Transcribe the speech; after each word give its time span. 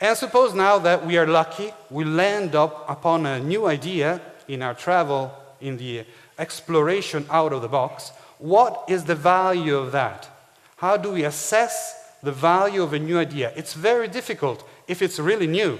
And 0.00 0.16
suppose 0.16 0.54
now 0.54 0.78
that 0.78 1.06
we 1.06 1.16
are 1.16 1.26
lucky, 1.26 1.72
we 1.90 2.04
land 2.04 2.54
up 2.54 2.88
upon 2.88 3.24
a 3.26 3.40
new 3.40 3.66
idea 3.66 4.20
in 4.48 4.62
our 4.62 4.74
travel, 4.74 5.32
in 5.60 5.76
the 5.78 6.04
exploration 6.38 7.24
out 7.30 7.52
of 7.52 7.62
the 7.62 7.68
box. 7.68 8.10
What 8.38 8.84
is 8.88 9.04
the 9.04 9.14
value 9.14 9.76
of 9.76 9.92
that? 9.92 10.28
How 10.76 10.96
do 10.96 11.12
we 11.12 11.24
assess 11.24 12.12
the 12.22 12.32
value 12.32 12.82
of 12.82 12.92
a 12.92 12.98
new 12.98 13.18
idea? 13.18 13.52
It's 13.56 13.72
very 13.72 14.08
difficult 14.08 14.68
if 14.86 15.00
it's 15.00 15.18
really 15.18 15.46
new 15.46 15.78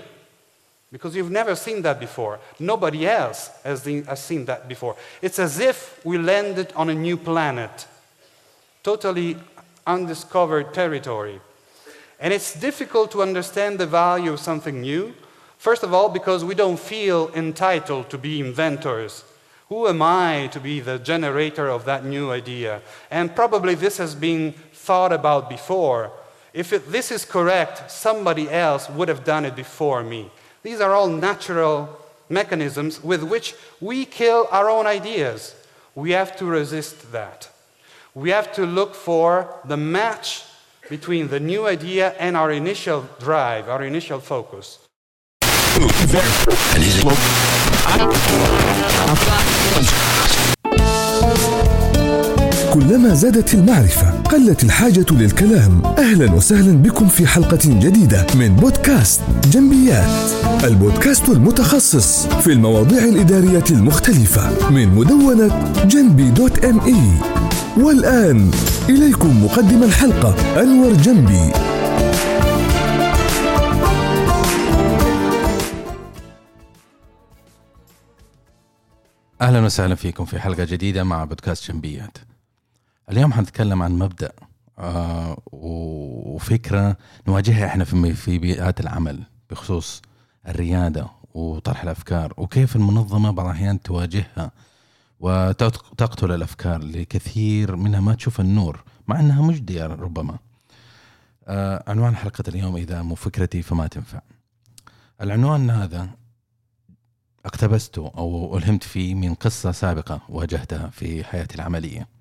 because 0.90 1.14
you've 1.14 1.30
never 1.30 1.54
seen 1.54 1.82
that 1.82 2.00
before. 2.00 2.38
Nobody 2.58 3.06
else 3.06 3.50
has, 3.64 3.82
seen 3.82 4.44
that 4.46 4.68
before. 4.68 4.96
It's 5.20 5.38
as 5.38 5.58
if 5.58 6.00
we 6.04 6.16
landed 6.16 6.72
on 6.74 6.88
a 6.88 6.94
new 6.94 7.16
planet, 7.18 7.86
totally 8.82 9.36
undiscovered 9.86 10.72
territory. 10.72 11.40
And 12.18 12.32
it's 12.32 12.58
difficult 12.58 13.10
to 13.12 13.22
understand 13.22 13.78
the 13.78 13.86
value 13.86 14.32
of 14.32 14.40
something 14.40 14.80
new. 14.80 15.14
First 15.58 15.82
of 15.82 15.92
all, 15.92 16.08
because 16.08 16.44
we 16.44 16.54
don't 16.54 16.78
feel 16.78 17.30
entitled 17.34 18.10
to 18.10 18.18
be 18.18 18.40
inventors. 18.40 19.24
Who 19.68 19.88
am 19.88 20.00
I 20.00 20.48
to 20.52 20.60
be 20.60 20.80
the 20.80 20.98
generator 20.98 21.68
of 21.68 21.84
that 21.86 22.04
new 22.04 22.30
idea? 22.30 22.82
And 23.10 23.34
probably 23.34 23.74
this 23.74 23.98
has 23.98 24.14
been 24.14 24.52
thought 24.72 25.12
about 25.12 25.50
before. 25.50 26.12
If 26.54 26.72
it, 26.72 26.90
this 26.90 27.10
is 27.10 27.24
correct, 27.24 27.90
somebody 27.90 28.48
else 28.48 28.88
would 28.88 29.08
have 29.08 29.24
done 29.24 29.44
it 29.44 29.56
before 29.56 30.02
me. 30.02 30.30
These 30.62 30.80
are 30.80 30.94
all 30.94 31.08
natural 31.08 31.98
mechanisms 32.28 33.02
with 33.02 33.22
which 33.22 33.54
we 33.80 34.04
kill 34.04 34.48
our 34.50 34.70
own 34.70 34.86
ideas. 34.86 35.54
We 35.94 36.12
have 36.12 36.36
to 36.36 36.44
resist 36.44 37.12
that. 37.12 37.48
We 38.14 38.30
have 38.30 38.52
to 38.54 38.64
look 38.64 38.94
for 38.94 39.60
the 39.64 39.76
match 39.76 40.44
between 40.88 41.28
the 41.28 41.40
new 41.40 41.66
idea 41.66 42.14
and 42.18 42.36
our 42.36 42.50
initial 42.50 43.06
drive, 43.18 43.68
our 43.68 43.84
initial 43.84 44.20
focus. 44.20 44.78
كلما 52.76 53.14
زادت 53.14 53.54
المعرفة 53.54 54.22
قلت 54.22 54.64
الحاجة 54.64 55.06
للكلام. 55.10 55.82
أهلا 55.86 56.32
وسهلا 56.32 56.72
بكم 56.82 57.08
في 57.08 57.26
حلقة 57.26 57.58
جديدة 57.64 58.26
من 58.34 58.56
بودكاست 58.56 59.20
جنبيات. 59.50 60.30
البودكاست 60.64 61.28
المتخصص 61.28 62.26
في 62.26 62.52
المواضيع 62.52 63.04
الإدارية 63.04 63.64
المختلفة 63.70 64.70
من 64.70 64.88
مدونة 64.88 65.72
جنبي 65.84 66.30
دوت 66.30 66.64
ام 66.64 66.80
اي 66.80 67.20
والآن 67.76 68.50
إليكم 68.88 69.44
مقدم 69.44 69.82
الحلقة 69.82 70.62
أنور 70.62 70.92
جنبي. 70.92 71.52
أهلا 79.40 79.60
وسهلا 79.60 79.94
فيكم 79.94 80.24
في 80.24 80.38
حلقة 80.38 80.64
جديدة 80.64 81.04
مع 81.04 81.24
بودكاست 81.24 81.70
جنبيات. 81.72 82.18
اليوم 83.10 83.32
حنتكلم 83.32 83.82
عن 83.82 83.92
مبدأ 83.92 84.32
آه 84.78 85.38
وفكرة 85.52 86.96
نواجهها 87.28 87.66
إحنا 87.66 87.84
في 87.84 88.14
في 88.14 88.38
بيئات 88.38 88.80
العمل 88.80 89.22
بخصوص 89.50 90.02
الريادة 90.48 91.08
وطرح 91.34 91.82
الأفكار 91.82 92.34
وكيف 92.36 92.76
المنظمة 92.76 93.30
بعض 93.30 93.46
الأحيان 93.46 93.82
تواجهها 93.82 94.50
وتقتل 95.20 96.32
الأفكار 96.32 96.82
لكثير 96.82 97.76
منها 97.76 98.00
ما 98.00 98.14
تشوف 98.14 98.40
النور 98.40 98.84
مع 99.06 99.20
إنها 99.20 99.42
مجديه 99.42 99.86
ربما. 99.86 100.38
آه 101.46 101.84
عنوان 101.86 102.16
حلقة 102.16 102.44
اليوم 102.48 102.76
إذا 102.76 103.02
مو 103.02 103.14
فكرتي 103.14 103.62
فما 103.62 103.86
تنفع. 103.86 104.20
العنوان 105.20 105.70
هذا 105.70 106.08
اقتبسته 107.44 108.12
أو 108.18 108.58
ألهمت 108.58 108.84
فيه 108.84 109.14
من 109.14 109.34
قصة 109.34 109.72
سابقة 109.72 110.20
واجهتها 110.28 110.88
في 110.88 111.24
حياتي 111.24 111.54
العملية. 111.54 112.15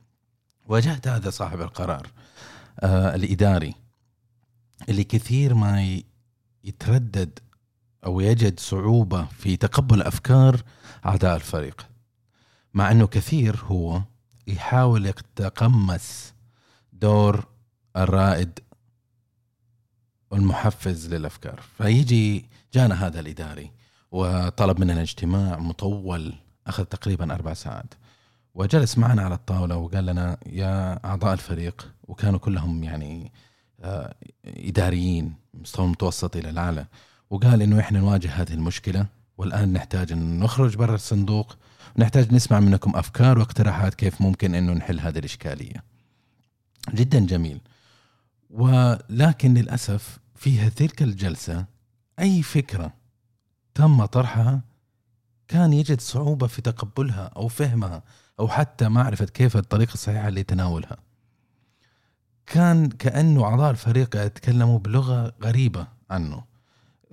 واجهت 0.66 1.08
هذا 1.08 1.30
صاحب 1.30 1.62
القرار 1.62 2.08
آه 2.80 3.16
الإداري 3.16 3.76
اللي 4.90 5.04
كثير 5.04 5.54
ما 5.54 6.02
يتردد 6.64 7.40
أو 8.06 8.20
يجد 8.20 8.60
صعوبة 8.60 9.26
في 9.26 9.58
تقبل 9.58 10.02
أفكار 10.02 10.62
اعضاء 11.06 11.36
الفريق. 11.36 11.88
مع 12.74 12.92
إنه 12.92 13.08
كثير 13.08 13.56
هو 13.66 14.02
يحاول 14.48 15.06
يتقمص 15.06 16.34
دور 16.94 17.46
الرائد 17.98 18.60
والمحفز 20.32 21.14
للأفكار 21.14 21.62
فيجي 21.78 22.46
جانا 22.74 23.08
هذا 23.08 23.20
الإداري 23.20 23.72
وطلب 24.12 24.80
مننا 24.80 25.02
اجتماع 25.02 25.60
مطول 25.60 26.34
أخذ 26.68 26.84
تقريبا 26.84 27.34
أربع 27.34 27.54
ساعات 27.54 27.94
وجلس 28.56 28.98
معنا 28.98 29.22
على 29.22 29.36
الطاولة 29.36 29.76
وقال 29.76 30.06
لنا 30.06 30.38
يا 30.46 31.00
أعضاء 31.06 31.34
الفريق 31.34 31.92
وكانوا 32.04 32.40
كلهم 32.40 32.84
يعني 32.84 33.32
آه، 33.80 34.16
إداريين 34.46 35.34
مستوى 35.54 35.88
متوسط 35.88 36.36
إلى 36.36 36.50
الأعلى 36.50 36.86
وقال 37.30 37.62
إنه 37.62 37.80
إحنا 37.80 38.00
نواجه 38.00 38.30
هذه 38.30 38.54
المشكلة 38.54 39.06
والآن 39.38 39.74
نحتاج 39.74 40.12
إن 40.12 40.40
نخرج 40.40 40.76
برا 40.76 40.96
الصندوق 40.96 41.58
نحتاج 41.98 42.34
نسمع 42.34 42.60
منكم 42.60 42.96
أفكار 42.96 43.40
واقتراحات 43.40 43.96
كيف 43.96 44.22
ممكن 44.22 44.56
إنه 44.56 44.74
نحل 44.74 45.00
هذه 45.00 45.20
الإشكالية. 45.20 45.84
جدا 46.94 47.20
جميل. 47.20 47.62
ولكن 48.50 49.54
للأسف 49.54 50.20
فيها 50.36 50.70
تلك 50.70 51.02
الجلسة 51.02 51.66
أي 52.20 52.42
فكرة 52.42 52.94
تم 53.74 54.06
طرحها 54.06 54.62
كان 55.48 55.74
يجد 55.74 56.02
صعوبة 56.02 56.48
في 56.48 56.62
تقبلها 56.62 57.32
أو 57.36 57.48
فهمها 57.48 58.04
أو 58.40 58.48
حتى 58.48 58.90
معرفه 58.90 59.26
كيف 59.26 59.58
الطريقة 59.58 59.94
الصحيحة 59.94 60.30
لتناولها. 60.30 60.98
كان 62.46 62.90
كأنه 62.90 63.44
أعضاء 63.44 63.72
الفريق 63.72 64.16
يتكلموا 64.16 64.80
بلغة 64.80 65.34
غريبة 65.44 65.88
عنه. 66.10 66.44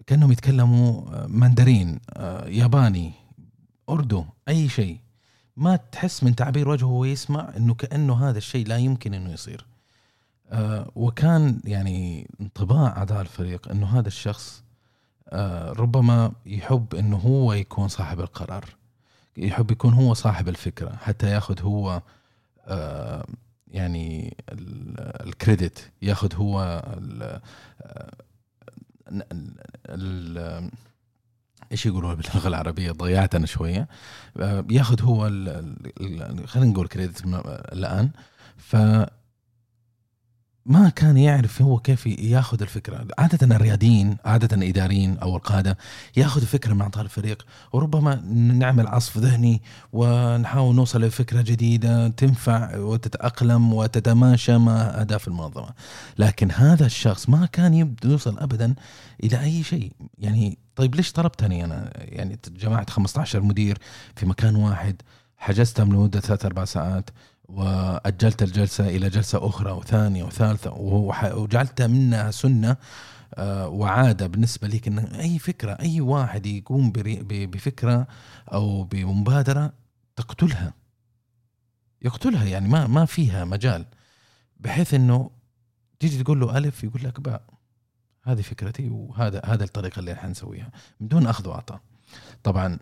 كأنهم 0.07 0.33
يتكلموا 0.33 1.03
مندرين 1.27 2.01
ياباني 2.47 3.13
أردو 3.91 4.25
أي 4.49 4.69
شيء 4.69 4.99
ما 5.57 5.77
تحس 5.77 6.25
من 6.25 6.35
تعبير 6.37 6.69
وجهه 6.69 6.87
وهو 6.87 7.05
يسمع 7.05 7.53
إنه 7.57 7.75
كأنه 7.75 8.29
هذا 8.29 8.39
الشيء 8.39 8.67
لا 8.67 8.77
يمكن 8.77 9.15
إنه 9.15 9.33
يصير 9.33 9.67
آه 10.51 10.91
وكان 10.95 11.61
يعني 11.65 12.31
انطباع 12.41 12.97
أعضاء 12.97 13.21
الفريق 13.21 13.71
إنه 13.71 13.99
هذا 13.99 14.09
الشخص 14.09 14.63
آه 15.29 15.73
ربما 15.73 16.33
يحب 16.47 16.95
إنه 16.95 17.17
هو 17.17 17.53
يكون 17.53 17.89
صاحب 17.89 18.21
القرار 18.21 18.65
يحب 19.37 19.71
يكون 19.71 19.93
هو 19.93 20.15
صاحب 20.15 20.49
الفكرة 20.49 20.97
حتى 20.97 21.31
ياخذ 21.31 21.63
هو 21.63 22.03
آه 22.67 23.27
يعني 23.69 24.37
الكريدت 25.21 25.91
ياخذ 26.03 26.35
هو 26.35 26.83
ال 26.99 27.41
ال 29.89 30.71
إيش 31.73 31.87
يقولوا 31.87 32.15
باللغة 32.15 32.49
العربية؟ 32.49 32.93
ضيعت 32.93 33.35
أنا 33.35 33.47
شوية. 33.47 33.89
آه، 34.41 34.65
ياخذ 34.71 35.03
هو 35.03 35.25
خلينا 36.47 36.71
نقول 36.71 36.89
كريدت 36.89 37.25
الآن. 37.73 38.11
ف 38.57 38.77
ما 40.67 40.89
كان 40.89 41.17
يعرف 41.17 41.63
هو 41.63 41.79
كيف 41.79 42.07
ياخذ 42.07 42.63
الفكرة، 42.63 43.07
عادة 43.19 43.57
الرياديين 43.57 44.17
عادة 44.25 44.57
الإداريين 44.57 45.19
أو 45.19 45.37
القادة 45.37 45.79
ياخذ 46.17 46.41
فكرة 46.47 46.75
من 46.75 46.81
اعضاء 46.81 47.05
الفريق 47.05 47.47
وربما 47.73 48.15
نعمل 48.35 48.87
عصف 48.87 49.19
ذهني 49.19 49.63
ونحاول 49.93 50.75
نوصل 50.75 51.05
لفكرة 51.05 51.43
جديدة 51.43 52.09
تنفع 52.09 52.79
وتتأقلم 52.79 53.73
وتتماشى 53.73 54.59
مع 54.59 54.81
أهداف 54.81 55.29
المنظمة. 55.29 55.71
لكن 56.19 56.51
هذا 56.51 56.87
الشخص 56.87 57.29
ما 57.29 57.47
كان 57.47 57.95
يوصل 58.05 58.39
ابدا 58.39 58.75
إلى 59.25 59.41
أي 59.41 59.63
شيء، 59.63 59.93
يعني 60.19 60.59
طيب 60.77 60.95
ليش 60.95 61.13
طلبتني 61.13 61.65
أنا؟ 61.65 61.93
يعني 61.95 62.39
جمعت 62.51 62.91
15 62.91 63.41
مدير 63.41 63.79
في 64.17 64.27
مكان 64.27 64.57
واحد 64.57 65.03
حجزتهم 65.37 65.93
لمدة 65.93 66.21
ثلاث 66.21 66.45
أربع 66.45 66.65
ساعات 66.65 67.11
وأجلت 67.53 68.43
الجلسة 68.43 68.89
إلى 68.89 69.09
جلسة 69.09 69.47
أخرى 69.47 69.73
وثانية 69.73 70.25
وثالثة 70.25 70.73
وجعلتها 71.35 71.87
منها 71.87 72.31
سنة 72.31 72.77
آه، 73.35 73.69
وعادة 73.69 74.27
بالنسبة 74.27 74.69
لي 74.69 74.81
ان 74.87 74.99
أي 74.99 75.39
فكرة 75.39 75.73
أي 75.73 76.01
واحد 76.01 76.47
يقوم 76.47 76.93
بفكرة 76.95 78.07
أو 78.53 78.85
بمبادرة 78.85 79.73
تقتلها. 80.17 80.75
يقتلها 82.03 82.45
يعني 82.45 82.69
ما 82.69 82.87
ما 82.87 83.05
فيها 83.05 83.45
مجال. 83.45 83.87
بحيث 84.61 84.95
إنه 84.95 85.31
تيجي 86.01 86.23
تقول 86.23 86.41
له 86.41 86.59
ألف 86.59 86.85
يقول 86.85 87.05
لك 87.05 87.21
باء 87.21 87.43
هذه 88.23 88.41
فكرتي 88.41 88.89
وهذا 88.89 89.43
هذا 89.45 89.65
الطريقة 89.65 90.01
اللي 90.01 90.15
حنسويها 90.15 90.71
من 91.01 91.09
دون 91.09 91.27
أخذ 91.27 91.49
وعطاء. 91.49 91.81
طبعا 92.43 92.79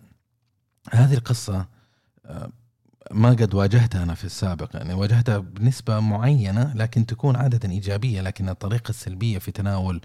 هذه 0.90 1.14
القصة 1.14 1.66
آه، 2.26 2.50
ما 3.10 3.30
قد 3.30 3.54
واجهتها 3.54 4.02
أنا 4.02 4.14
في 4.14 4.24
السابق 4.24 4.76
يعني 4.76 4.94
واجهتها 4.94 5.38
بنسبة 5.38 6.00
معينة 6.00 6.74
لكن 6.74 7.06
تكون 7.06 7.36
عادة 7.36 7.70
إيجابية 7.70 8.20
لكن 8.20 8.48
الطريقة 8.48 8.90
السلبية 8.90 9.38
في 9.38 9.52
تناول 9.52 10.00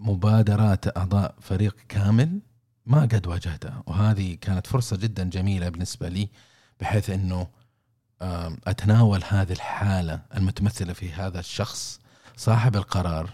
مبادرات 0.00 0.96
أعضاء 0.96 1.34
فريق 1.40 1.76
كامل 1.88 2.40
ما 2.86 3.00
قد 3.00 3.26
واجهتها. 3.26 3.82
وهذه 3.86 4.34
كانت 4.34 4.66
فرصة 4.66 4.96
جدا 4.96 5.24
جميلة 5.24 5.68
بالنسبة 5.68 6.08
لي 6.08 6.28
بحيث 6.80 7.10
إنه 7.10 7.46
أتناول 8.66 9.24
هذه 9.28 9.52
الحالة 9.52 10.22
المتمثلة 10.36 10.92
في 10.92 11.12
هذا 11.12 11.40
الشخص 11.40 12.00
صاحب 12.36 12.76
القرار 12.76 13.30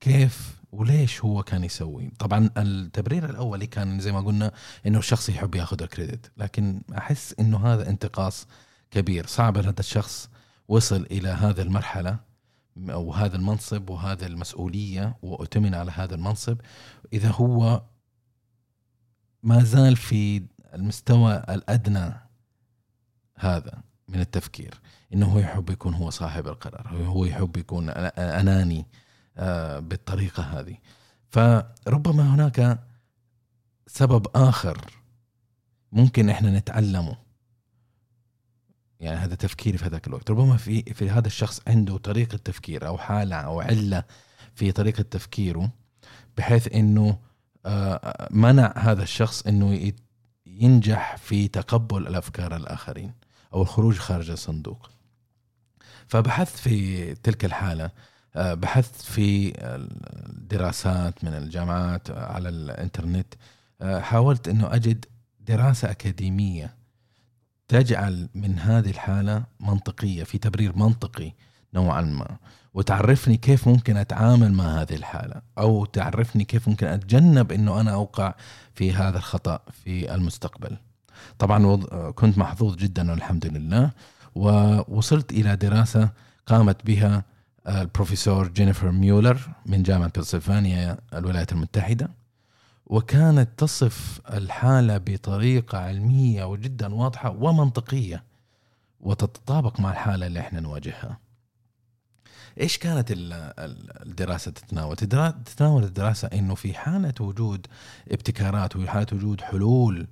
كيف 0.00 0.56
وليش 0.76 1.24
هو 1.24 1.42
كان 1.42 1.64
يسوي؟ 1.64 2.12
طبعا 2.18 2.50
التبرير 2.56 3.30
الأولي 3.30 3.66
كان 3.66 4.00
زي 4.00 4.12
ما 4.12 4.20
قلنا 4.20 4.52
إنه 4.86 4.98
الشخص 4.98 5.28
يحب 5.28 5.54
ياخذ 5.54 5.82
الكريدت 5.82 6.30
لكن 6.36 6.82
أحس 6.98 7.34
إنه 7.40 7.66
هذا 7.66 7.88
انتقاص 7.88 8.46
كبير. 8.90 9.26
صعب 9.26 9.58
هذا 9.58 9.80
الشخص 9.80 10.30
وصل 10.68 11.06
إلى 11.10 11.28
هذه 11.28 11.60
المرحلة 11.60 12.18
أو 12.90 13.12
هذا 13.12 13.36
المنصب 13.36 13.90
وهذا 13.90 14.26
المسؤولية 14.26 15.16
وأؤتمن 15.22 15.74
على 15.74 15.92
هذا 15.94 16.14
المنصب. 16.14 16.58
إذا 17.12 17.30
هو 17.30 17.82
ما 19.42 19.64
زال 19.64 19.96
في 19.96 20.42
المستوى 20.74 21.36
الأدنى 21.48 22.14
هذا 23.36 23.82
من 24.08 24.20
التفكير 24.20 24.80
إنه 25.14 25.26
هو 25.26 25.38
يحب 25.38 25.70
يكون 25.70 25.94
هو 25.94 26.10
صاحب 26.10 26.46
القرار 26.46 26.88
هو 26.88 27.24
يحب 27.24 27.56
يكون 27.56 27.90
أناني 27.90 28.86
بالطريقة 29.80 30.42
هذه. 30.42 30.76
فربما 31.30 32.34
هناك 32.34 32.78
سبب 33.86 34.26
آخر 34.34 34.90
ممكن 35.92 36.30
إحنا 36.30 36.58
نتعلمه. 36.58 37.16
يعني 39.00 39.16
هذا 39.16 39.34
تفكيري 39.34 39.78
في 39.78 39.84
هذاك 39.84 40.06
الوقت. 40.06 40.30
ربما 40.30 40.56
في 40.56 40.82
في 40.82 41.10
هذا 41.10 41.26
الشخص 41.26 41.60
عنده 41.66 41.96
طريقة 41.96 42.36
تفكير 42.36 42.86
أو 42.86 42.98
حالة 42.98 43.36
أو 43.36 43.60
علة 43.60 44.04
في 44.54 44.72
طريقة 44.72 45.02
تفكيره 45.02 45.70
بحيث 46.36 46.68
إنه 46.74 47.18
آه، 47.66 48.28
منع 48.30 48.74
هذا 48.76 49.02
الشخص 49.02 49.46
إنه 49.46 49.92
ينجح 50.46 51.16
في 51.16 51.48
تقبل 51.48 52.06
الأفكار 52.06 52.56
الآخرين 52.56 53.14
أو 53.54 53.62
الخروج 53.62 53.98
خارج 53.98 54.30
الصندوق. 54.30 54.90
فبحثت 56.08 56.56
في 56.56 57.14
تلك 57.14 57.44
الحالة 57.44 57.84
آه، 57.84 57.92
بحثت 58.36 59.02
في 59.02 59.52
الدراسات 59.58 61.24
من 61.24 61.34
الجامعات 61.34 62.10
على 62.10 62.48
الإنترنت 62.48 63.34
حاولت 63.82 64.48
إنه 64.48 64.74
أجد 64.74 65.04
دراسة 65.40 65.90
أكاديمية 65.90 66.74
تجعل 67.68 68.28
من 68.34 68.58
هذه 68.58 68.90
الحالة 68.90 69.44
منطقية 69.60 70.24
في 70.24 70.38
تبرير 70.38 70.76
منطقي 70.76 71.32
نوعا 71.74 72.00
ما 72.00 72.36
وتعرفني 72.74 73.36
كيف 73.36 73.68
ممكن 73.68 73.96
أتعامل 73.96 74.52
مع 74.52 74.64
هذه 74.64 74.94
الحالة 74.94 75.42
أو 75.58 75.84
تعرفني 75.84 76.44
كيف 76.44 76.68
ممكن 76.68 76.86
أتجنب 76.86 77.52
إنه 77.52 77.80
أنا 77.80 77.92
أوقع 77.92 78.34
في 78.74 78.92
هذا 78.92 79.18
الخطأ 79.18 79.60
في 79.84 80.14
المستقبل. 80.14 80.76
طبعا 81.38 81.76
كنت 82.12 82.38
محظوظ 82.38 82.76
جدا 82.76 83.10
والحمد 83.10 83.46
لله 83.46 83.90
ووصلت 84.34 85.32
إلى 85.32 85.56
دراسة 85.56 86.10
قامت 86.46 86.86
بها 86.86 87.24
البروفيسور 87.68 88.48
جينيفر 88.48 88.90
ميولر 88.90 89.38
من 89.66 89.82
جامعة 89.82 90.10
بنسلفانيا 90.16 90.98
الولايات 91.14 91.52
المتحدة 91.52 92.10
وكانت 92.86 93.48
تصف 93.56 94.20
الحالة 94.32 94.98
بطريقة 94.98 95.78
علمية 95.78 96.44
وجدا 96.44 96.94
واضحة 96.94 97.30
ومنطقية 97.30 98.24
وتتطابق 99.00 99.80
مع 99.80 99.90
الحالة 99.90 100.26
اللي 100.26 100.40
إحنا 100.40 100.60
نواجهها. 100.60 101.18
إيش 102.60 102.78
كانت 102.78 103.10
ال- 103.12 103.32
ال- 103.32 104.02
الدراسة 104.06 104.50
تتناول؟ 104.50 104.96
تتناول 104.96 105.84
الدراسة 105.84 106.28
إنه 106.28 106.54
في 106.54 106.74
حالة 106.74 107.14
وجود 107.20 107.66
ابتكارات 108.10 108.76
وفي 108.76 108.90
حالة 108.90 109.06
وجود 109.12 109.40
حلول 109.40 110.06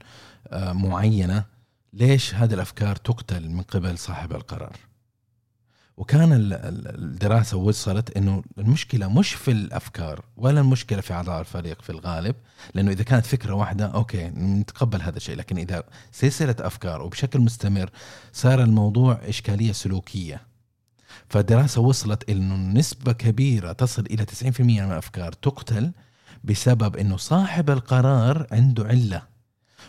آه، 0.48 0.72
معينة 0.72 1.44
ليش 1.92 2.34
هذه 2.34 2.54
الأفكار 2.54 2.96
تقتل 2.96 3.48
من 3.48 3.62
قبل 3.62 3.98
صاحب 3.98 4.32
القرار؟ 4.32 4.76
وكان 5.96 6.32
ال- 6.32 6.52
ال- 6.52 7.05
الدراسة 7.05 7.56
وصلت 7.56 8.17
إنه 8.17 8.43
المشكلة 8.58 9.08
مش 9.08 9.35
في 9.35 9.50
الأفكار 9.50 10.25
ولا 10.37 10.61
المشكلة 10.61 11.00
في 11.00 11.12
أعضاء 11.14 11.41
الفريق 11.41 11.82
في 11.82 11.91
الغالب 11.91 12.35
لأنه 12.75 12.91
إذا 12.91 13.02
كانت 13.02 13.26
فكرة 13.26 13.55
واحدة 13.55 13.87
أوكي 13.87 14.25
نتقبل 14.29 15.02
هذا 15.02 15.17
الشيء 15.17 15.37
لكن 15.37 15.58
إذا 15.58 15.82
سلسلة 16.12 16.56
أفكار 16.61 17.02
وبشكل 17.02 17.41
مستمر 17.41 17.91
صار 18.32 18.62
الموضوع 18.62 19.20
إشكالية 19.29 19.73
سلوكية. 19.73 20.41
فالدراسة 21.29 21.81
وصلت 21.81 22.31
إنه 22.31 22.56
نسبة 22.56 23.12
كبيرة 23.12 23.73
تصل 23.73 24.06
إلى 24.11 24.25
90% 24.25 24.61
من 24.61 24.81
الأفكار 24.93 25.32
تقتل 25.32 25.93
بسبب 26.44 26.96
إنه 26.96 27.17
صاحب 27.17 27.70
القرار 27.70 28.46
عنده 28.52 28.85
علة 28.87 29.23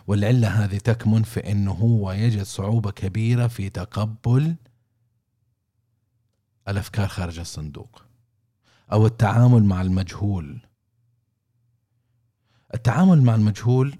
والعلة 0.07 0.47
هذه 0.47 0.77
تكمن 0.77 1.23
في 1.23 1.51
إنه 1.51 1.71
هو 1.71 2.11
يجد 2.11 2.43
صعوبة 2.43 2.91
كبيرة 2.91 3.47
في 3.47 3.69
تقبل 3.69 4.55
الأفكار 6.67 7.07
خارج 7.07 7.39
الصندوق 7.39 8.01
أو 8.91 9.05
التعامل 9.05 9.63
مع 9.63 9.81
المجهول. 9.81 10.59
التعامل 12.73 13.21
مع 13.21 13.35
المجهول 13.35 13.95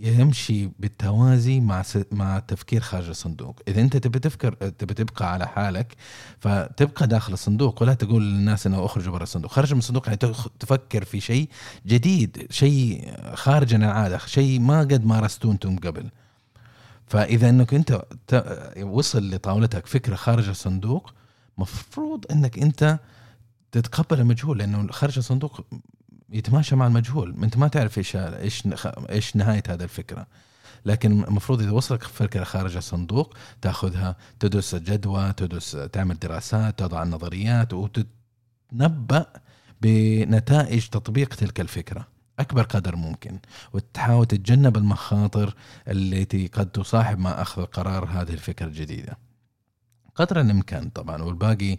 يمشي 0.00 0.66
بالتوازي 0.78 1.60
مع 1.60 1.82
س... 1.82 1.98
مع 2.12 2.36
التفكير 2.38 2.80
خارج 2.80 3.08
الصندوق. 3.08 3.60
إذا 3.68 3.80
أنت 3.80 3.96
تبي 3.96 4.18
تفكر 4.18 4.54
تبي 4.54 4.94
تبقى 4.94 5.32
على 5.32 5.48
حالك 5.48 5.96
فتبقى 6.38 7.06
داخل 7.06 7.32
الصندوق 7.32 7.82
ولا 7.82 7.94
تقول 7.94 8.22
للناس 8.22 8.66
إنه 8.66 8.84
أخرجوا 8.84 9.12
برا 9.12 9.22
الصندوق. 9.22 9.50
خارج 9.50 9.72
من 9.72 9.78
الصندوق 9.78 10.06
يعني 10.06 10.18
تفكر 10.60 11.04
في 11.04 11.20
شيء 11.20 11.48
جديد 11.86 12.46
شيء 12.50 13.14
خارج 13.34 13.74
عن 13.74 13.84
العادة 13.84 14.18
شيء 14.18 14.60
ما 14.60 14.80
قد 14.80 15.04
مارستوه 15.04 15.52
أنتم 15.52 15.78
قبل. 15.78 16.10
فإذا 17.06 17.48
إنك 17.48 17.74
أنت 17.74 18.02
ت... 18.26 18.44
وصل 18.82 19.30
لطاولتك 19.30 19.86
فكرة 19.86 20.14
خارج 20.14 20.48
الصندوق 20.48 21.12
مفروض 21.58 22.24
إنك 22.32 22.58
أنت 22.58 22.98
تتقبل 23.72 24.20
المجهول 24.20 24.58
لأنه 24.58 24.92
خارج 24.92 25.18
الصندوق 25.18 25.66
يتماشى 26.30 26.76
مع 26.76 26.86
المجهول. 26.86 27.36
أنت 27.42 27.56
ما 27.56 27.68
تعرف 27.68 27.98
إيش 27.98 28.16
إيش 28.16 28.68
إيش 29.10 29.36
نهاية 29.36 29.62
هذه 29.68 29.82
الفكرة. 29.82 30.26
لكن 30.86 31.24
المفروض 31.24 31.62
إذا 31.62 31.70
وصلك 31.70 32.02
فكرة 32.02 32.44
خارج 32.44 32.76
الصندوق 32.76 33.34
تأخذها 33.62 34.16
تدرس 34.40 34.74
الجدوى 34.74 35.32
تدرس 35.32 35.70
تعمل 35.92 36.18
دراسات 36.18 36.78
تضع 36.78 37.02
النظريات 37.02 37.74
وتتنبأ 37.74 39.26
بنتائج 39.80 40.86
تطبيق 40.88 41.34
تلك 41.34 41.60
الفكرة. 41.60 42.08
أكبر 42.38 42.62
قدر 42.62 42.96
ممكن. 42.96 43.38
وتحاول 43.72 44.26
تتجنب 44.26 44.76
المخاطر 44.76 45.54
التي 45.88 46.46
قد 46.46 46.70
تصاحب 46.70 47.18
مع 47.18 47.30
أخذ 47.30 47.64
قرار 47.64 48.04
هذه 48.04 48.32
الفكرة 48.32 48.66
الجديدة. 48.66 49.27
قدر 50.18 50.40
الإمكان 50.40 50.88
طبعا 50.90 51.22
والباقي 51.22 51.78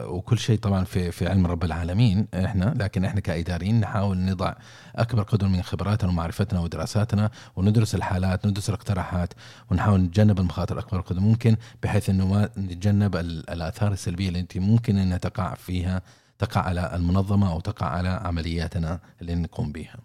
وكل 0.00 0.38
شيء 0.38 0.58
طبعا 0.58 0.84
في 0.84 1.12
في 1.12 1.28
علم 1.28 1.46
رب 1.46 1.64
العالمين 1.64 2.26
إحنا 2.34 2.74
لكن 2.76 3.04
إحنا 3.04 3.20
كإداريين 3.20 3.80
نحاول 3.80 4.18
نضع 4.18 4.54
أكبر 4.96 5.22
قدر 5.22 5.48
من 5.48 5.62
خبراتنا 5.62 6.10
ومعرفتنا 6.10 6.60
ودراساتنا 6.60 7.30
وندرس 7.56 7.94
الحالات 7.94 8.46
ندرس 8.46 8.68
الاقتراحات 8.68 9.34
ونحاول 9.70 10.00
نتجنب 10.00 10.40
المخاطر 10.40 10.78
أكبر 10.78 11.00
قدر 11.00 11.20
ممكن 11.20 11.56
بحيث 11.82 12.10
إنه 12.10 12.26
ما 12.26 12.48
نتجنب 12.58 13.16
ال- 13.16 13.50
الآثار 13.50 13.92
السلبية 13.92 14.28
التي 14.28 14.58
ممكن 14.60 14.98
إنها 14.98 15.18
تقع 15.18 15.54
فيها 15.54 16.02
تقع 16.38 16.60
على 16.60 16.90
المنظمة 16.96 17.52
أو 17.52 17.60
تقع 17.60 17.86
على 17.86 18.08
عملياتنا 18.08 19.00
اللي 19.20 19.34
نقوم 19.34 19.72
بها. 19.72 19.96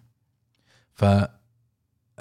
ف 0.94 1.04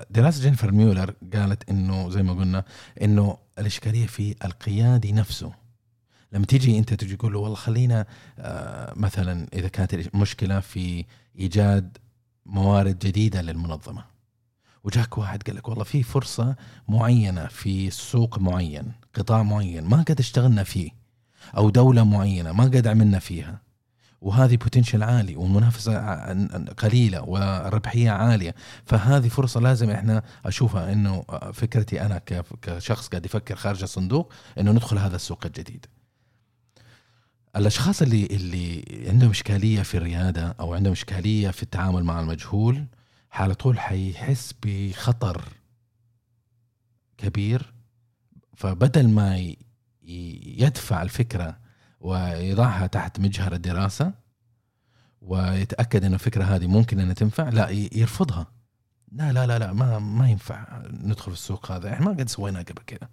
دراسة 0.10 0.42
جينيفر 0.42 0.72
ميولر 0.72 1.14
قالت 1.34 1.70
إنه 1.70 2.10
زي 2.10 2.24
ما 2.24 2.34
قلنا 2.34 2.64
إنه 3.02 3.38
الإشكالية 3.60 4.08
في 4.08 4.36
القيادي 4.46 5.12
نفسه. 5.12 5.54
لما 6.32 6.46
تيجي 6.46 6.78
أنت 6.78 6.94
تجي 6.94 7.16
تقول 7.16 7.34
له 7.34 7.40
والله 7.40 7.56
خلينا 7.56 8.06
آه، 8.40 8.94
مثلا 8.96 9.48
إذا 9.54 9.68
كانت 9.68 9.94
المشكلة 9.94 10.60
في 10.60 11.06
إيجاد 11.40 11.98
موارد 12.46 13.00
جديدة 13.00 13.42
للمنظمة. 13.42 14.06
وجاك 14.84 15.18
واحد 15.18 15.44
قال 15.44 15.56
لك 15.56 15.70
والله 15.70 15.84
في 15.84 16.04
فرصة 16.04 16.56
معينة 16.88 17.48
في 17.48 17.90
سوق 17.90 18.40
معين 18.40 18.92
قطاع 19.14 19.44
معين 19.44 19.84
ما 19.84 19.98
قد 19.98 20.20
اشتغلنا 20.20 20.64
فيه 20.64 20.90
أو 21.58 21.70
دولة 21.70 22.04
معينة 22.04 22.52
ما 22.52 22.64
قد 22.64 22.88
عملنا 22.88 23.20
فيها. 23.20 23.65
وهذه 24.26 24.56
بوتنشل 24.58 25.04
عالي 25.04 25.36
والمنافسة 25.36 25.94
قليلة 26.74 27.22
والربحية 27.22 28.12
عالية 28.12 28.56
فهذه 28.86 29.28
فرصة 29.28 29.60
لازم 29.60 29.90
إحنا 29.90 30.24
أشوفها 30.46 30.94
إنه 30.94 31.22
فكرتي 31.54 32.02
أنا 32.02 32.22
كشخص 32.62 33.08
قاعد 33.08 33.26
يفكر 33.26 33.56
خارج 33.56 33.82
الصندوق 33.82 34.34
إنه 34.60 34.72
ندخل 34.72 34.98
هذا 34.98 35.16
السوق 35.16 35.46
الجديد. 35.46 35.86
الأشخاص 37.56 38.02
اللي 38.02 38.26
اللي 38.26 38.86
عندهم 39.10 39.30
إشكالية 39.30 39.82
في 39.82 39.98
الريادة 39.98 40.56
أو 40.60 40.74
عندهم 40.74 40.92
إشكالية 40.92 41.50
في 41.50 41.64
التعامل 41.64 42.04
مع 42.04 42.20
المجهول 42.20 42.86
على 43.32 43.54
طول 43.54 43.80
حيحس 43.80 44.54
بخطر 44.64 45.44
كبير 47.18 47.74
فبدل 48.56 49.08
ما 49.10 49.54
يدفع 50.58 51.02
الفكرة 51.02 51.65
ويضعها 52.06 52.88
تحت 52.88 53.20
مجهر 53.20 53.54
الدراسة 53.54 54.14
ويتأكد 55.22 56.04
إنه 56.04 56.16
الفكرة 56.16 56.44
هذه 56.44 56.68
ممكن 56.68 57.00
إنها 57.00 57.14
تنفع. 57.14 57.50
لا 57.50 57.70
يرفضها. 57.70 58.48
لا 59.12 59.34
لا 59.34 59.46
لا 59.48 59.60
لا 59.60 59.74
ما 59.74 60.00
ما 60.00 60.30
ينفع 60.30 60.84
ندخل 60.90 61.32
السوق 61.32 61.72
هذا. 61.72 61.94
إحنا 61.94 62.06
ما 62.06 62.12
قد 62.12 62.30
سويناه 62.30 62.62
قبل 62.62 62.82
كذا. 62.88 63.10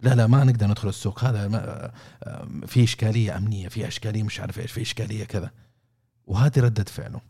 لا 0.00 0.14
لا 0.14 0.26
ما 0.26 0.44
نقدر 0.44 0.66
ندخل 0.66 0.88
السوق 0.88 1.24
هذا. 1.24 1.48
ما 1.48 1.90
آه، 2.22 2.48
في 2.66 2.84
إشكالية 2.84 3.36
أمنية 3.36 3.68
في 3.68 3.88
إشكالية 3.88 4.22
مش 4.22 4.40
عارف 4.40 4.58
إيش 4.58 4.72
في 4.72 4.82
إشكالية 4.82 5.24
كذا. 5.24 5.50
وهذه 6.26 6.60
ردة 6.60 6.84
فعله. 6.84 7.20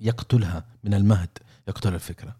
يقتلها 0.00 0.64
من 0.84 0.94
المهد 0.94 1.38
يقتل 1.68 1.94
الفكرة. 1.94 2.36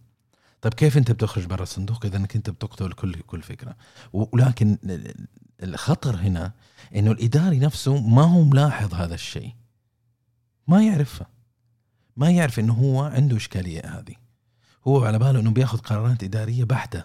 طيب 0.60 0.74
كيف 0.74 0.96
أنت 0.96 1.12
بتخرج 1.12 1.46
برا 1.46 1.62
الصندوق 1.62 2.06
إذا 2.06 2.16
أنك 2.16 2.36
أنت 2.36 2.50
بتقتل 2.50 2.92
كل 2.92 3.14
كل 3.14 3.42
فكرة؟ 3.42 3.76
ولكن 4.12 4.78
الخطر 5.62 6.16
هنا 6.16 6.52
إنه 6.94 7.10
الإداري 7.10 7.58
نفسه 7.58 8.00
ما 8.00 8.22
هو 8.22 8.44
ملاحظ 8.44 8.94
هذا 8.94 9.14
الشيء. 9.14 9.54
ما 10.68 10.82
يعرفها 10.82 11.26
ما 12.16 12.30
يعرف 12.30 12.58
إنه 12.58 12.72
هو 12.72 13.02
عنده 13.02 13.36
إشكالية 13.36 13.98
هذه. 13.98 14.14
هو 14.86 15.04
على 15.04 15.18
باله 15.18 15.40
إنه 15.40 15.50
بياخذ 15.50 15.78
قرارات 15.78 16.24
إدارية 16.24 16.64
بحتة. 16.64 17.04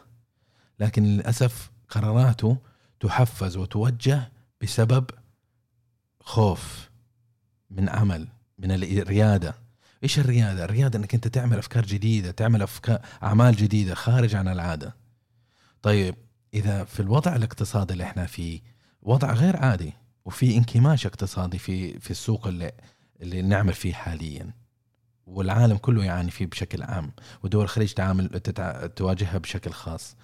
لكن 0.80 1.04
للأسف 1.04 1.72
قراراته 1.90 2.58
تحفز 3.00 3.58
وتوجه 3.58 4.32
بسبب 4.62 5.06
خوف 6.20 6.90
من 7.70 7.90
عمل 7.90 8.28
من 8.60 8.72
الريادة. 8.72 9.56
إيش 10.04 10.20
الريادة؟ 10.20 10.66
الريادة 10.66 11.00
إنك 11.00 11.14
أنت 11.14 11.28
تعمل 11.28 11.58
أفكار 11.58 11.86
جديدة، 11.86 12.32
تعمل 12.32 12.62
أفكار 12.62 13.00
أعمال 13.24 13.56
جديدة 13.56 13.96
خارج 13.96 14.36
عن 14.36 14.48
العادة. 14.48 14.96
طيب 15.82 16.16
إذا 16.56 16.84
في 16.84 17.00
الوضع 17.00 17.36
الاقتصادي 17.36 17.94
اللي 17.94 18.04
إحنا 18.04 18.26
فيه 18.26 18.62
وضع 19.02 19.34
غير 19.34 19.58
عادي 19.58 19.94
وفي 20.26 20.58
انكماش 20.58 21.06
اقتصادي 21.06 21.58
في 21.58 22.00
في 22.00 22.12
السوق 22.12 22.48
اللي 22.48 22.72
اللي 23.22 23.42
نعمل 23.42 23.74
فيه 23.74 23.94
حاليا 23.94 24.54
والعالم 25.26 25.78
كله 25.78 26.04
يعاني 26.04 26.32
فيه 26.32 26.46
بشكل 26.46 26.84
عام 26.84 27.12
ودول 27.44 27.64
الخليج 27.64 27.94
تعامل 27.94 28.30
تتع... 28.30 28.86
تواجهها 28.86 29.38
بشكل 29.38 29.72
خاص. 29.72 30.16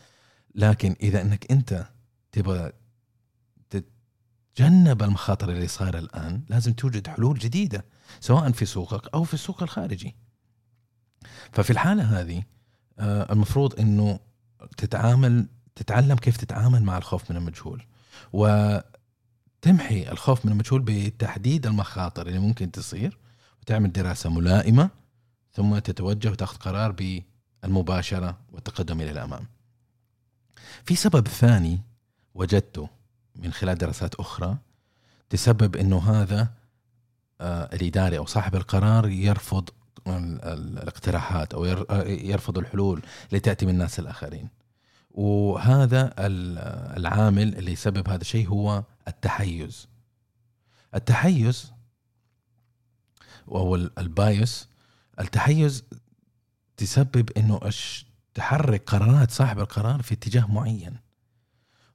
لكن 0.56 0.96
إذا 1.02 1.22
إنك 1.22 1.52
أنت 1.52 1.88
تبغى 2.32 2.72
تتجنب 3.70 5.04
المخاطر 5.04 5.50
اللي 5.50 5.68
صايرة 5.68 6.00
الآن 6.00 6.42
لازم 6.50 6.74
توجد 6.74 7.08
حلول 7.08 7.40
جديدة 7.40 7.86
سواء 8.20 8.52
في 8.52 8.66
سوقك 8.66 9.14
أو 9.14 9.24
في 9.24 9.34
السوق 9.34 9.64
الخارجي. 9.64 10.16
ففي 11.52 11.70
الحالة 11.70 12.04
هذه 12.04 12.44
آه، 13.00 13.34
المفروض 13.34 13.80
إنه 13.80 14.20
تتعامل 14.78 15.48
تتعلم 15.76 16.16
كيف 16.16 16.38
تتعامل 16.38 16.84
مع 16.84 16.98
الخوف 16.98 17.32
من 17.32 17.38
المجهول 17.38 17.84
وتمحي 18.34 20.12
الخوف 20.12 20.46
من 20.46 20.52
المجهول 20.52 20.82
بتحديد 20.86 21.66
المخاطر 21.66 22.28
اللي 22.28 22.40
ممكن 22.40 22.72
تصير 22.72 23.18
وتعمل 23.62 23.92
دراسة 23.92 24.30
ملائمة 24.30 24.90
ثم 25.54 25.80
تتوجه 25.80 26.32
وتاخذ 26.32 26.58
قرار 26.58 26.92
بالمباشرة 27.64 28.38
والتقدم 28.52 29.02
إلى 29.02 29.12
الأمام. 29.12 29.46
في 30.86 30.96
سبب 30.96 31.28
ثاني 31.28 31.82
وجدته 32.36 32.90
من 33.36 33.54
خلال 33.54 33.78
دراسات 33.78 34.16
أخرى 34.16 34.58
تسبب 35.30 35.76
إنه 35.76 36.12
هذا 36.12 36.50
آه، 37.42 37.70
الاداري 37.74 38.18
أو 38.18 38.26
صاحب 38.26 38.56
القرار 38.56 39.10
يرفض 39.10 39.70
الاقتراحات 40.08 41.54
أو 41.54 41.66
يرفض 42.06 42.58
الحلول 42.58 43.02
اللي 43.30 43.40
تاتي 43.40 43.66
من 43.66 43.74
الناس 43.74 44.00
الآخرين. 44.00 44.50
وهذا 45.14 46.14
العامل 46.98 47.56
اللي 47.58 47.72
يسبب 47.72 48.10
هذا 48.10 48.22
الشيء 48.22 48.48
هو 48.48 48.84
التحيز. 49.08 49.88
التحيز 50.96 51.72
أو 53.48 53.76
البايس 53.76 54.68
التحيز 55.20 55.84
تسبب 56.78 57.30
إنه 57.38 57.60
تحرك 58.34 58.84
قرارات 58.90 59.32
صاحب 59.32 59.60
القرار 59.60 60.02
في 60.02 60.14
اتجاه 60.14 60.52
معين. 60.52 60.98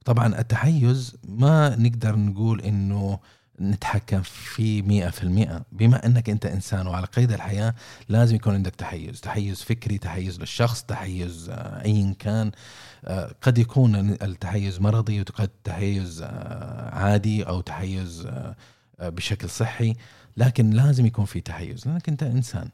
طبعا 0.05 0.39
التحيز 0.39 1.17
ما 1.25 1.77
نقدر 1.77 2.17
نقول 2.17 2.61
إنه 2.61 3.21
نتحكم 3.61 4.23
فيه 4.23 4.83
مئة 4.83 5.11
في 5.11 5.23
المئة. 5.23 5.65
بما 5.73 6.07
أنك 6.07 6.31
أنت 6.31 6.47
إنسان 6.47 6.87
وعلى 6.87 7.07
قيد 7.07 7.33
الحياة 7.33 7.75
لازم 8.09 8.37
يكون 8.37 8.55
عندك 8.55 8.75
تحيز. 8.75 9.21
تحيز 9.21 9.63
فكري 9.63 9.99
تحيز 9.99 10.41
للشخص 10.41 10.83
تحيز 10.83 11.49
آه، 11.51 11.85
أيا 11.85 12.15
كان. 12.19 12.51
آه، 13.05 13.35
قد 13.43 13.59
يكون 13.59 13.97
التحيز 14.23 14.81
مرضي 14.81 15.21
وقد 15.21 15.51
تحيز 15.65 16.23
آه، 16.23 16.95
عادي 16.95 17.43
أو 17.43 17.61
تحيز 17.61 18.29
بشكل 19.01 19.51
صحي 19.51 19.95
لكن 20.37 20.71
لازم 20.71 21.07
يكون 21.07 21.25
في 21.25 21.41
تحيز 21.41 21.87
لأنك 21.89 22.09
أنت 22.09 22.23
إنسان. 22.23 22.69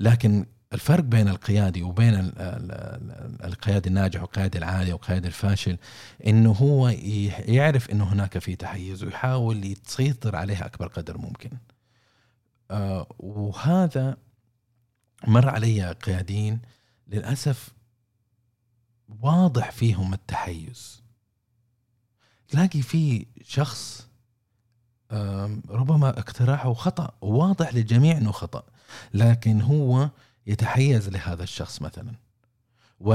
لكن 0.00 0.46
الفرق 0.74 1.04
بين 1.04 1.28
القيادي 1.28 1.82
وبين 1.82 2.32
القيادي 3.44 3.88
الناجح 3.88 4.22
والقيادي 4.22 4.58
العالي 4.58 4.92
والقيادي 4.92 5.28
الفاشل 5.28 5.78
إنه 6.26 6.52
هو 6.52 6.88
يعرف 7.48 7.90
إنه 7.90 8.04
هناك 8.04 8.38
في 8.38 8.56
تحيز 8.56 9.04
ويحاول 9.04 9.64
يسيطر 9.64 10.36
عليها 10.36 10.66
أكبر 10.66 10.86
قدر 10.86 11.18
ممكن. 11.18 11.50
آه، 12.70 13.06
وهذا 13.18 14.16
مر 15.26 15.48
علي 15.48 15.92
قيادين 15.92 16.62
للأسف 17.08 17.68
واضح 19.20 19.70
فيهم 19.70 20.14
التحيز. 20.14 21.02
تلاقي 22.48 22.82
في 22.82 23.26
شخص 23.42 24.08
ربما 25.70 26.08
اقتراحه 26.08 26.74
خطأ 26.74 27.12
وواضح 27.20 27.74
للجميع 27.74 28.18
إنه 28.18 28.32
خطأ 28.32 28.62
لكن 29.14 29.60
هو 29.60 30.10
يتحيز 30.46 31.08
لهذا 31.08 31.42
الشخص 31.42 31.82
مثلا. 31.82 32.12
و 33.00 33.14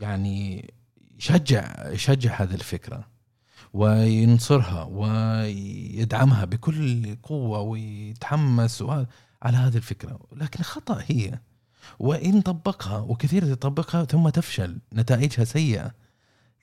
يعني 0.00 0.70
يشجع 1.18 1.88
يشجع 1.88 2.42
هذه 2.42 2.54
الفكرة 2.54 3.08
وينصرها 3.72 4.82
ويدعمها 4.82 6.44
بكل 6.44 7.16
قوة 7.22 7.60
ويتحمس 7.60 8.84
على 9.42 9.56
هذه 9.56 9.76
الفكرة. 9.76 10.20
لكن 10.32 10.62
خطأ 10.62 11.04
هي. 11.06 11.38
وإن 11.98 12.40
طبقها 12.40 12.98
وكثير 12.98 13.54
تطبقها 13.54 14.04
ثم 14.04 14.28
تفشل. 14.28 14.78
نتائجها 14.94 15.44
سيئة. 15.44 15.94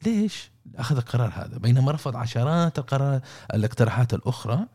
ليش؟ 0.05 0.51
اخذ 0.75 0.97
القرار 0.97 1.31
هذا. 1.35 1.57
بينما 1.57 1.91
رفض 1.91 2.15
عشرات 2.15 2.79
القرار 2.79 3.21
الاقتراحات 3.53 4.13
الأخرى 4.13 4.67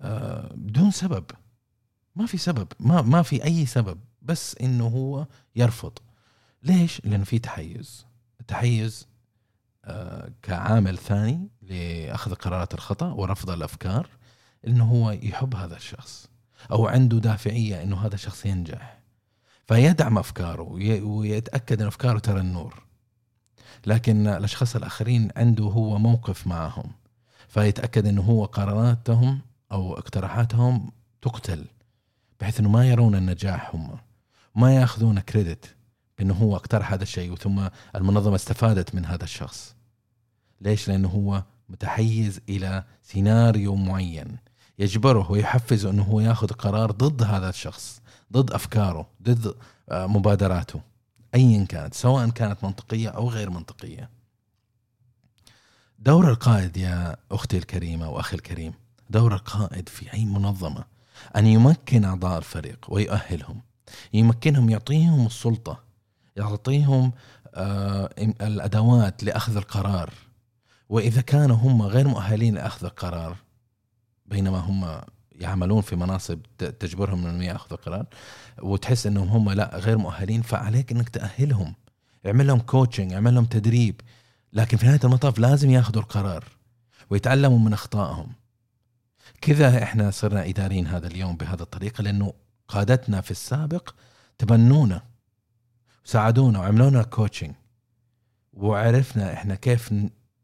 آه، 0.00 0.52
بدون 0.54 0.90
سبب. 0.90 1.24
ما 2.16 2.26
في 2.26 2.38
سبب 2.38 2.68
ما 2.80 3.02
ما 3.02 3.22
في 3.22 3.44
أي 3.44 3.66
سبب 3.66 3.98
بس 4.22 4.56
إنه 4.60 4.86
هو 4.86 5.26
يرفض. 5.56 5.92
ليش؟ 6.62 7.00
لأنه 7.04 7.24
في 7.24 7.38
تحيز. 7.38 8.06
التحيز 8.40 9.06
آه 9.84 10.30
كعامل 10.42 10.98
ثاني 10.98 11.48
لأخذ 11.62 12.34
قرارات 12.34 12.74
الخطأ 12.74 13.12
ورفض 13.12 13.50
الأفكار 13.50 14.08
إنه 14.66 14.84
هو 14.84 15.10
يحب 15.10 15.54
هذا 15.54 15.76
الشخص 15.76 16.28
أو 16.70 16.86
عنده 16.86 17.18
دافعية 17.18 17.82
إنه 17.82 18.06
هذا 18.06 18.14
الشخص 18.14 18.46
ينجح. 18.46 19.00
فيدعم 19.68 20.18
أفكاره 20.18 20.62
ويتأكد 21.02 21.80
إن 21.80 21.86
أفكاره 21.86 22.18
ترى 22.18 22.40
النور. 22.40 22.82
لكن 23.86 24.26
الأشخاص 24.26 24.76
الآخرين 24.76 25.30
عنده 25.36 25.64
هو 25.64 25.98
موقف 25.98 26.46
معهم 26.46 26.92
فيتأكد 27.48 28.06
إنه 28.06 28.22
هو 28.22 28.44
قراراتهم 28.44 29.40
أو 29.72 29.94
اقتراحاتهم 29.98 30.92
تقتل. 31.22 31.64
بحيث 32.40 32.60
إنه 32.60 32.68
ما 32.68 32.88
يرون 32.88 33.14
النجاح 33.14 33.74
هم. 33.74 33.98
ما 34.54 34.74
ياخذون 34.74 35.20
كريدت 35.20 35.76
بإنه 36.18 36.34
هو 36.34 36.56
اقترح 36.56 36.92
هذا 36.92 37.02
الشيء 37.02 37.36
ثم 37.36 37.68
المنظمة 37.94 38.34
استفادت 38.34 38.94
من 38.94 39.04
هذا 39.04 39.24
الشخص. 39.24 39.74
ليش؟ 40.60 40.88
لأنه 40.88 41.08
هو 41.08 41.42
متحيز 41.68 42.40
إلى 42.48 42.84
سيناريو 43.02 43.74
معين 43.74 44.36
يجبره 44.78 45.30
ويحفزه 45.30 45.90
إنه 45.90 46.02
هو 46.02 46.20
ياخذ 46.20 46.46
قرار 46.46 46.90
ضد 46.90 47.22
هذا 47.22 47.48
الشخص 47.48 48.00
ضد 48.32 48.50
أفكاره 48.50 49.08
ضد 49.22 49.54
آه، 49.88 50.06
مبادراته 50.06 50.80
ايا 51.34 51.64
كانت 51.64 51.94
سواء 51.94 52.28
كانت 52.30 52.64
منطقية 52.64 53.08
أو 53.08 53.30
غير 53.30 53.50
منطقية. 53.50 54.10
دور 55.98 56.30
القائد 56.30 56.76
يا 56.76 57.16
أختي 57.30 57.56
الكريمة 57.56 58.10
وأخي 58.10 58.36
الكريم 58.36 58.72
دور 59.10 59.34
القائد 59.34 59.88
في 59.88 60.12
أي 60.12 60.24
منظمة. 60.24 60.84
أن 61.36 61.46
يمكن 61.46 62.04
أعضاء 62.04 62.38
الفريق 62.38 62.86
ويؤهلهم. 62.88 63.60
يمكنهم 64.12 64.70
يعطيهم 64.70 65.26
السلطة 65.26 65.80
يعطيهم 66.36 67.12
آه 67.54 68.10
الأدوات 68.18 69.24
لأخذ 69.24 69.56
القرار. 69.56 70.12
وإذا 70.88 71.20
كانوا 71.20 71.56
هم 71.56 71.82
غير 71.82 72.08
مؤهلين 72.08 72.54
لأخذ 72.54 72.84
القرار 72.84 73.36
بينما 74.26 74.58
هم 74.58 75.00
يعملون 75.32 75.80
في 75.80 75.96
مناصب 75.96 76.38
تجبرهم 76.58 77.26
إنهم 77.26 77.42
يأخذوا 77.42 77.78
قرار 77.78 78.06
وتحس 78.62 79.06
إنهم 79.06 79.28
هم 79.28 79.50
لا 79.50 79.76
غير 79.76 79.98
مؤهلين 79.98 80.42
فعليك 80.42 80.92
إنك 80.92 81.08
تأهلهم. 81.08 81.74
اعمل 82.26 82.46
لهم 82.46 82.58
كوتشنج 82.58 83.12
اعمل 83.12 83.34
لهم 83.34 83.44
تدريب. 83.44 84.00
لكن 84.52 84.76
في 84.76 84.86
نهاية 84.86 85.00
المطاف 85.04 85.38
لازم 85.38 85.70
يأخذوا 85.70 86.02
القرار 86.02 86.44
ويتعلموا 87.10 87.58
من 87.58 87.72
أخطائهم. 87.72 88.32
كذا 89.46 89.82
إحنا 89.82 90.10
صرنا 90.10 90.48
إداريين 90.48 90.86
هذا 90.86 91.06
اليوم 91.06 91.36
بهذه 91.36 91.60
الطريقة 91.60 92.02
لأنه 92.02 92.32
قادتنا 92.68 93.20
في 93.20 93.30
السابق 93.30 93.94
تبنونا 94.38 95.02
ساعدونا 96.04 96.58
وعملونا 96.58 97.02
كوتشنج 97.02 97.54
وعرفنا 98.52 99.32
إحنا 99.32 99.54
كيف 99.54 99.94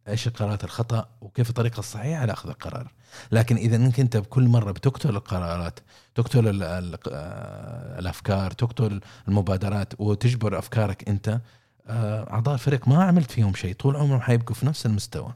إيش 0.09 0.27
القرارات 0.27 0.65
الخطأ 0.65 1.09
وكيف 1.21 1.49
الطريقة 1.49 1.79
الصحيحة 1.79 2.25
لأخذ 2.25 2.49
القرار. 2.49 2.93
لكن 3.33 3.57
إذا 3.57 3.77
إنك 3.77 4.01
أنت 4.01 4.17
بكل 4.17 4.49
مرة 4.49 4.73
بتقتل 4.73 5.11
القرارات 5.11 5.81
تقتل 6.15 6.63
آه، 6.63 7.99
الأفكار 7.99 8.51
تقتل 8.51 9.01
المبادرات 9.29 10.01
وتجبر 10.01 10.59
أفكارك 10.59 11.09
أنت 11.09 11.41
آه، 11.87 12.31
أعضاء 12.31 12.55
الفريق 12.55 12.89
ما 12.89 13.05
عملت 13.05 13.31
فيهم 13.31 13.55
شيء 13.55 13.75
طول 13.75 13.97
عمرهم 13.97 14.21
حيبقوا 14.21 14.55
في 14.55 14.67
نفس 14.67 14.87
المستوى. 14.87 15.33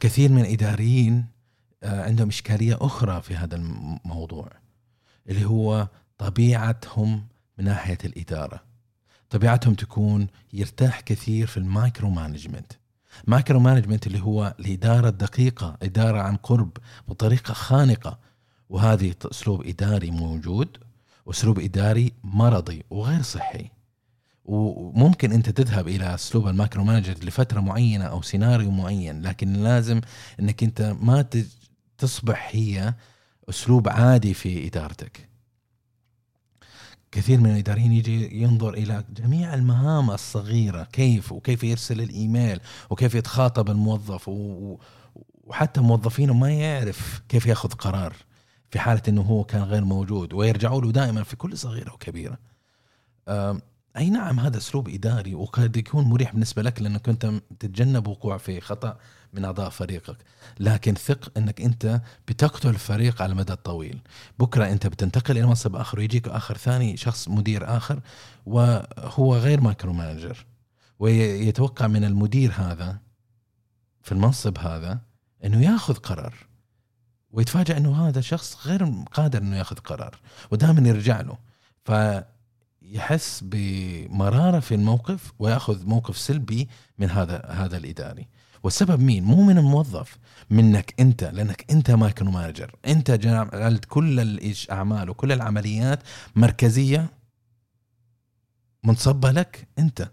كثير 0.00 0.30
من 0.30 0.40
الاداريين 0.40 1.41
عندهم 1.84 2.28
إشكالية 2.28 2.78
أخرى 2.80 3.22
في 3.22 3.36
هذا 3.36 3.56
الموضوع 3.56 4.50
اللي 5.28 5.44
هو 5.44 5.88
طبيعتهم 6.18 7.26
من 7.58 7.64
ناحية 7.64 7.98
الإدارة. 8.04 8.62
طبيعتهم 9.30 9.74
تكون 9.74 10.26
يرتاح 10.52 11.00
كثير 11.00 11.46
في 11.46 11.56
ال 11.56 12.10
micromanagement. 12.10 12.72
micromanagement 13.26 14.06
اللي 14.06 14.20
هو 14.20 14.54
الإدارة 14.60 15.08
الدقيقة 15.08 15.76
إدارة 15.82 16.20
عن 16.20 16.36
قرب 16.36 16.70
بطريقة 17.08 17.54
خانقة. 17.54 18.18
وهذه 18.68 19.14
أسلوب 19.30 19.66
إداري 19.66 20.10
موجود 20.10 20.76
اسلوب 21.30 21.58
إداري 21.58 22.12
مرضي 22.24 22.84
وغير 22.90 23.22
صحي. 23.22 23.70
وممكن 24.44 25.32
أنت 25.32 25.50
تذهب 25.50 25.88
إلى 25.88 26.14
أسلوب 26.14 26.48
ال 26.48 26.84
micromanager 26.84 27.12
لفترة 27.12 27.60
معينة 27.60 28.04
أو 28.04 28.22
سيناريو 28.22 28.70
معين 28.70 29.22
لكن 29.22 29.52
لازم 29.52 30.00
إنك 30.40 30.62
أنت 30.62 30.96
ما 31.00 31.22
تصبح 31.98 32.50
هي 32.52 32.94
أسلوب 33.48 33.88
عادي 33.88 34.34
في 34.34 34.66
إدارتك 34.66 35.28
كثير 37.12 37.40
من 37.40 37.50
الإداريين 37.50 37.92
يجي 37.92 38.42
ينظر 38.42 38.74
إلى 38.74 39.04
جميع 39.10 39.54
المهام 39.54 40.10
الصغيرة 40.10 40.84
كيف 40.84 41.32
وكيف 41.32 41.64
يرسل 41.64 42.00
الإيميل 42.00 42.60
وكيف 42.90 43.14
يتخاطب 43.14 43.70
الموظف 43.70 44.30
وحتى 45.44 45.80
موظفينه 45.80 46.34
ما 46.34 46.50
يعرف 46.50 47.22
كيف 47.28 47.46
يأخذ 47.46 47.68
قرار 47.68 48.16
في 48.70 48.78
حالة 48.78 49.02
إنه 49.08 49.22
هو 49.22 49.44
كان 49.44 49.62
غير 49.62 49.84
موجود 49.84 50.32
ويرجعوا 50.32 50.80
له 50.80 50.92
دائما 50.92 51.22
في 51.22 51.36
كل 51.36 51.58
صغيرة 51.58 51.92
وكبيرة. 51.92 52.38
أي 53.96 54.10
نعم 54.10 54.40
هذا 54.40 54.58
أسلوب 54.58 54.88
إداري 54.88 55.34
وقد 55.34 55.76
يكون 55.76 56.04
مريح 56.04 56.32
بالنسبة 56.32 56.62
لك 56.62 56.82
لأنك 56.82 57.08
أنت 57.08 57.32
تتجنب 57.58 58.06
وقوع 58.06 58.38
في 58.38 58.60
خطأ 58.60 58.98
من 59.32 59.44
أعضاء 59.44 59.70
فريقك، 59.70 60.16
لكن 60.60 60.94
ثق 60.94 61.32
إنك 61.36 61.60
أنت 61.60 62.00
بتقتل 62.28 62.68
الفريق 62.68 63.22
على 63.22 63.32
المدى 63.32 63.52
الطويل، 63.52 64.00
بكرة 64.38 64.68
أنت 64.68 64.86
بتنتقل 64.86 65.38
إلى 65.38 65.46
منصب 65.46 65.76
آخر 65.76 65.98
ويجيك 65.98 66.28
آخر 66.28 66.56
ثاني 66.56 66.96
شخص 66.96 67.28
مدير 67.28 67.76
آخر 67.76 68.00
وهو 68.46 69.36
غير 69.36 69.60
micromanager 69.60 70.46
ويتوقع 70.98 71.86
من 71.86 72.04
المدير 72.04 72.52
هذا 72.56 72.98
في 74.02 74.12
المنصب 74.12 74.58
هذا 74.58 75.00
إنه 75.44 75.62
يأخذ 75.62 75.94
قرار. 75.94 76.34
ويتفاجأ 77.30 77.76
إنه 77.76 78.08
هذا 78.08 78.20
شخص 78.20 78.66
غير 78.66 78.84
قادر 79.12 79.38
إنه 79.38 79.56
يأخذ 79.56 79.76
قرار. 79.76 80.20
ودائما 80.50 80.88
يرجع 80.88 81.20
له. 81.20 81.38
فيحس 82.92 83.40
بمرارة 83.46 84.60
في 84.60 84.74
الموقف 84.74 85.32
ويأخذ 85.38 85.86
موقف 85.86 86.18
سلبي 86.18 86.68
من 86.98 87.10
هذا 87.10 87.46
هذا 87.48 87.76
الإداري. 87.76 88.28
والسبب 88.62 89.00
مين؟ 89.00 89.24
مو 89.24 89.42
من 89.42 89.58
الموظف 89.58 90.18
منك 90.50 90.94
أنت 91.00 91.24
لأنك 91.24 91.64
أنت 91.70 91.90
micromanager. 91.90 92.74
أنت 92.86 93.10
جعلت 93.10 93.84
كل 93.84 94.20
الاعمال 94.20 95.10
وكل 95.10 95.32
العمليات 95.32 96.02
مركزية 96.36 97.10
منصبة 98.84 99.30
لك 99.30 99.68
أنت 99.78 100.10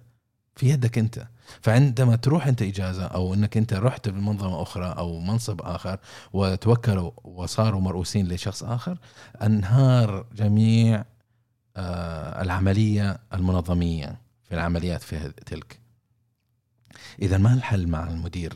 في 0.55 0.69
يدك 0.69 0.97
أنت. 0.97 1.27
فعندما 1.61 2.15
تروح 2.15 2.47
أنت 2.47 2.61
إجازة 2.61 3.05
أو 3.05 3.33
إنك 3.33 3.57
أنت 3.57 3.73
رحت 3.73 4.09
بمنظمه 4.09 4.61
أخرى 4.61 4.95
أو 4.97 5.19
منصب 5.19 5.61
آخر 5.61 5.99
وتوكلوا 6.33 7.11
وصاروا 7.23 7.81
مرؤوسين 7.81 8.27
لشخص 8.27 8.63
آخر 8.63 8.97
أنهار 9.43 10.25
جميع 10.35 11.05
آه، 11.77 12.41
العملية 12.41 13.19
المنظمية 13.33 14.21
في 14.43 14.55
العمليات 14.55 15.03
في 15.03 15.33
تلك. 15.45 15.79
إذا 17.21 17.37
ما 17.37 17.53
الحل 17.53 17.87
مع 17.87 18.07
المدير 18.07 18.53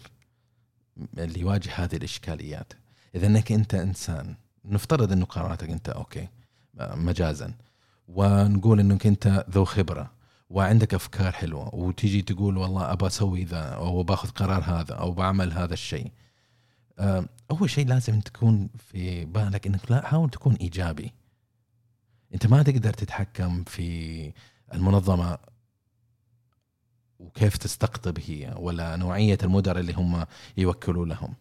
اللي 1.17 1.39
يواجه 1.39 1.71
هذه 1.75 1.95
الإشكاليات؟ 1.95 2.73
إذا 3.15 3.27
إنك 3.27 3.51
أنت 3.51 3.73
إنسان 3.73 4.35
نفترض 4.65 5.11
إنه 5.11 5.25
قراراتك 5.25 5.69
أنت 5.69 5.89
okay 5.89 6.27
آه، 6.79 6.95
مجازا 6.95 7.53
ونقول 8.07 8.79
إنك 8.79 9.07
أنت 9.07 9.45
ذو 9.49 9.65
خبرة 9.65 10.11
وعندك 10.49 10.93
أفكار 10.93 11.31
حلوة 11.31 11.75
وتيجي 11.75 12.21
تقول 12.21 12.57
والله 12.57 12.91
ابى 12.91 13.07
أسوي 13.07 13.43
ذا 13.43 13.61
أو 13.61 14.03
باخذ 14.03 14.29
قرار 14.29 14.63
هذا 14.63 14.93
أو 14.93 15.11
بعمل 15.11 15.53
هذا 15.53 15.73
الشيء. 15.73 16.11
آه، 16.99 17.25
أول 17.51 17.69
شيء 17.69 17.87
لازم 17.87 18.19
تكون 18.19 18.69
في 18.77 19.25
بالك 19.25 19.67
إنك 19.67 19.91
لا 19.91 20.07
حاول 20.07 20.29
تكون 20.29 20.55
إيجابي. 20.55 21.13
أنت 22.33 22.47
ما 22.47 22.63
تقدر 22.63 22.93
تتحكم 22.93 23.63
في 23.63 24.31
المنظمة 24.73 25.37
وكيف 27.19 27.57
تستقطب 27.57 28.17
هي 28.27 28.53
ولا 28.57 28.95
نوعية 28.95 29.37
المدراء 29.43 29.79
اللي 29.79 29.93
هم 29.93 30.25
يوكلوا 30.57 31.05
لهم. 31.05 31.33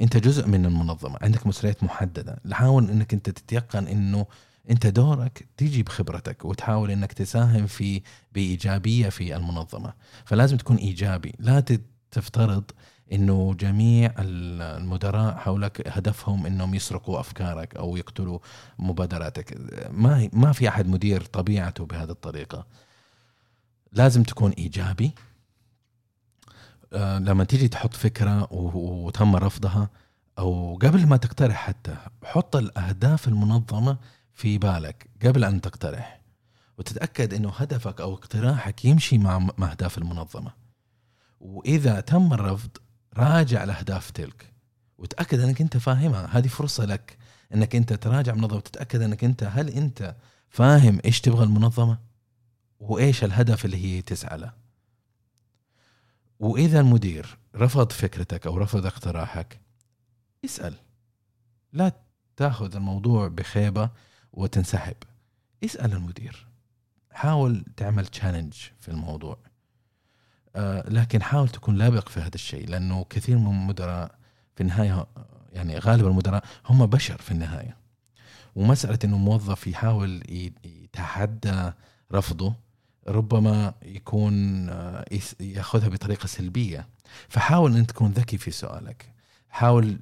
أنت 0.00 0.16
جزء 0.16 0.46
من 0.46 0.66
المنظمة 0.66 1.18
عندك 1.22 1.46
مسؤوليات 1.46 1.84
محددة. 1.84 2.40
حاول 2.52 2.90
إنك 2.90 3.14
أنت 3.14 3.30
تتيقن 3.30 3.86
إنه 3.86 4.26
أنت 4.70 4.86
دورك 4.86 5.48
تيجي 5.56 5.82
بخبرتك 5.82 6.44
وتحاول 6.44 6.90
إنك 6.90 7.12
تساهم 7.12 7.66
في 7.66 8.02
بإيجابية 8.32 9.08
في 9.08 9.36
المنظمة. 9.36 9.92
فلازم 10.24 10.56
تكون 10.56 10.76
إيجابي 10.76 11.34
لا 11.38 11.64
تفترض 12.10 12.70
إنه 13.12 13.54
جميع 13.54 14.14
ال- 14.18 14.62
المدراء 14.62 15.34
حولك 15.36 15.88
هدفهم 15.88 16.46
إنهم 16.46 16.74
يسرقوا 16.74 17.20
أفكارك 17.20 17.76
أو 17.76 17.96
يقتلوا 17.96 18.38
مبادراتك. 18.78 19.58
ما 19.90 20.28
ما 20.32 20.52
في 20.52 20.68
أحد 20.68 20.86
مدير 20.88 21.24
طبيعته 21.24 21.86
بهذه 21.86 22.10
الطريقة. 22.10 22.66
لازم 23.92 24.22
تكون 24.22 24.50
إيجابي. 24.50 25.14
آه، 26.92 27.18
لما 27.18 27.44
تيجي 27.44 27.68
تحط 27.68 27.94
فكرة 27.94 28.52
وتم 28.52 29.36
رفضها 29.36 29.88
أو 30.38 30.78
قبل 30.82 31.06
ما 31.06 31.16
تقترح 31.16 31.56
حتى 31.56 31.96
حط 32.24 32.56
الأهداف 32.56 33.28
المنظمة 33.28 33.96
في 34.34 34.58
بالك 34.58 35.10
قبل 35.24 35.44
أن 35.44 35.60
تقترح. 35.60 36.20
وتتأكد 36.78 37.34
إنه 37.34 37.50
هدفك 37.56 38.00
أو 38.00 38.14
اقتراحك 38.14 38.84
يمشي 38.84 39.18
مع 39.18 39.48
أهداف 39.62 39.98
المنظمة. 39.98 40.52
وإذا 41.40 42.00
تم 42.00 42.32
الرفض 42.32 42.70
راجع 43.16 43.64
الاهداف 43.64 44.10
تلك. 44.10 44.52
وتأكد 44.98 45.40
أنك 45.40 45.60
أنت 45.60 45.76
فاهمها. 45.76 46.28
هذه 46.38 46.48
فرصة 46.48 46.84
لك 46.84 47.18
أنك 47.54 47.76
أنت 47.76 47.92
تراجع 47.92 48.32
المنظمه 48.32 48.56
وتتأكد 48.56 49.02
أنك 49.02 49.24
أنت 49.24 49.42
هل 49.52 49.68
أنت 49.68 50.16
فاهم 50.48 51.00
إيش 51.04 51.20
تبغى 51.20 51.44
المنظمة؟ 51.44 51.98
وإيش 52.80 53.24
الهدف 53.24 53.64
اللي 53.64 53.76
هي 53.84 54.02
تسعى 54.02 54.38
له؟ 54.38 54.52
وإذا 56.40 56.80
المدير 56.80 57.38
رفض 57.56 57.92
فكرتك 57.92 58.46
أو 58.46 58.58
رفض 58.58 58.86
اقتراحك 58.86 59.60
اسأل. 60.44 60.74
لا 61.72 61.92
تأخذ 62.36 62.76
الموضوع 62.76 63.28
بخيبة 63.28 63.90
وتنسحب. 64.32 64.96
اسأل 65.64 65.92
المدير. 65.92 66.46
حاول 67.10 67.64
تعمل 67.76 68.06
تشالنج 68.06 68.54
في 68.80 68.88
الموضوع. 68.88 69.38
لكن 70.88 71.22
حاول 71.22 71.48
تكون 71.48 71.76
لابق 71.76 72.08
في 72.08 72.20
هذا 72.20 72.34
الشيء 72.34 72.68
لأنه 72.68 73.06
كثير 73.10 73.38
من 73.38 73.46
المدراء 73.46 74.14
في 74.56 74.60
النهاية 74.60 75.06
يعني 75.52 75.78
غالب 75.78 76.06
المدراء 76.06 76.44
هم 76.66 76.86
بشر 76.86 77.18
في 77.18 77.30
النهاية. 77.30 77.76
ومسألة 78.54 78.98
إنه 79.04 79.18
موظف 79.18 79.66
يحاول 79.66 80.22
يتحدى 80.64 81.72
رفضه 82.12 82.54
ربما 83.08 83.74
يكون 83.82 84.68
آه، 84.68 85.04
يأخذها 85.40 85.88
بطريقة 85.88 86.26
سلبية. 86.26 86.88
فحاول 87.28 87.76
ان 87.76 87.86
تكون 87.86 88.10
ذكي 88.10 88.38
في 88.38 88.50
سؤالك. 88.50 89.12
حاول 89.48 89.98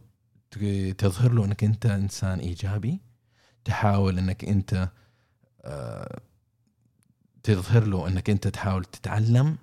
تظهر 0.98 1.32
له 1.32 1.44
إنك 1.44 1.64
أنت 1.64 1.86
إنسان 1.86 2.38
إيجابي. 2.38 3.00
تحاول 3.64 4.18
إنك 4.18 4.44
أنت 4.44 4.88
آه، 5.64 6.20
تظهر 7.42 7.84
له 7.84 8.08
إنك 8.08 8.30
أنت 8.30 8.48
تحاول 8.48 8.84
تتعلم. 8.84 9.56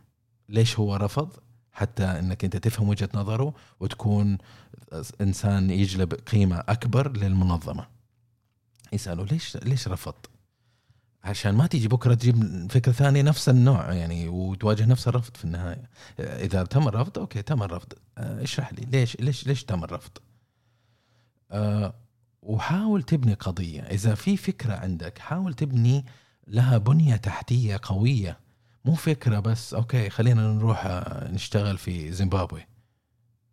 ليش 0.50 0.80
هو 0.80 0.96
رفض؟ 0.96 1.30
حتى 1.72 2.04
إنك 2.04 2.44
أنت 2.44 2.58
تفهم 2.58 2.90
وجهة 2.90 3.10
نظره 3.14 3.54
وتكون 3.80 4.38
إنسان 5.22 5.70
يجلب 5.70 6.14
قيمة 6.14 6.64
أكبر 6.68 7.18
للمنظمة. 7.18 7.88
يساله 8.94 9.26
ليش 9.26 9.58
ليش 9.58 9.88
رفض 9.88 10.16
عشان 11.24 11.56
ما 11.56 11.68
تيجي 11.68 11.88
بكرة 11.88 12.14
تجيب 12.14 12.68
فكرة 12.72 12.92
ثانية 12.92 13.22
نفس 13.22 13.50
النوع 13.50 13.94
يعني 13.94 14.30
وتواجه 14.30 14.86
نفس 14.86 15.08
الرفض 15.08 15.38
في 15.38 15.46
النهاية. 15.46 15.90
إذا 16.20 16.64
تم 16.64 16.88
الرفض 16.88 17.20
okay 17.20 17.42
تم 17.42 17.64
الرفض. 17.64 17.94
آه، 18.18 18.44
اشرح 18.44 18.74
لي 18.74 18.86
ليش 18.86 19.18
ليش 19.20 19.48
ليش 19.48 19.64
تم 19.64 19.84
الرفض؟ 19.84 20.12
آه، 21.52 21.94
وحاول 22.42 23.04
تبني 23.04 23.34
قضية. 23.34 23.82
إذا 23.82 24.16
في 24.16 24.38
فكرة 24.38 24.74
عندك 24.74 25.18
حاول 25.18 25.54
تبني 25.54 26.06
لها 26.48 26.78
بنية 26.78 27.16
تحتية 27.16 27.80
قوية. 27.84 28.40
مو 28.86 28.94
فكرة 28.96 29.40
بس 29.40 29.74
okay 29.74 30.10
خلينا 30.10 30.42
نروح 30.54 30.86
آه، 30.86 31.32
نشتغل 31.32 31.78
في 31.78 32.12
زيمبابوي. 32.12 32.66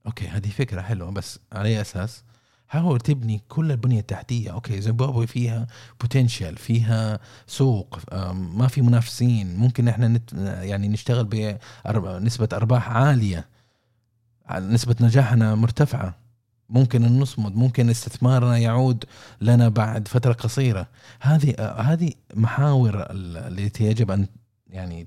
okay 0.07 0.29
هذه 0.29 0.49
فكرة 0.51 0.81
حلوة 0.83 1.11
بس 1.11 1.39
على 1.53 1.69
أي 1.69 1.81
أساس؟ 1.81 2.25
حاول 2.69 3.01
تبني 3.01 3.43
كل 3.49 3.71
البنية 3.73 4.01
التحتية. 4.01 4.53
okay 4.53 4.81
زيمبابوي 4.81 5.27
فيها 5.27 5.67
potential 6.01 6.57
فيها 6.57 7.19
سوق 7.47 7.99
ما 8.33 8.67
في 8.69 8.83
منافسين. 8.83 9.57
ممكن 9.57 9.89
إحنا 9.89 10.09
نت 10.09 10.33
يعني 10.63 10.89
نشتغل 10.89 11.25
بنسبه 11.87 12.49
أرباح 12.53 12.91
عالية. 12.91 13.49
نسبة 14.53 14.97
نجاحنا 15.01 15.55
مرتفعة. 15.55 16.15
ممكن 16.69 17.05
أن 17.05 17.19
نصمد 17.21 17.57
ممكن 17.57 17.91
استثمارنا 17.91 18.59
يعود 18.59 19.05
لنا 19.41 19.69
بعد 19.69 20.09
فترة 20.09 20.33
قصيرة. 20.33 20.87
هذه 21.21 21.55
آه، 21.59 21.81
هذه 21.81 22.11
محاور 22.35 22.95
ال- 23.03 23.37
التي 23.59 23.85
يجب 23.85 24.11
أن 24.11 24.27
يعني 24.77 25.07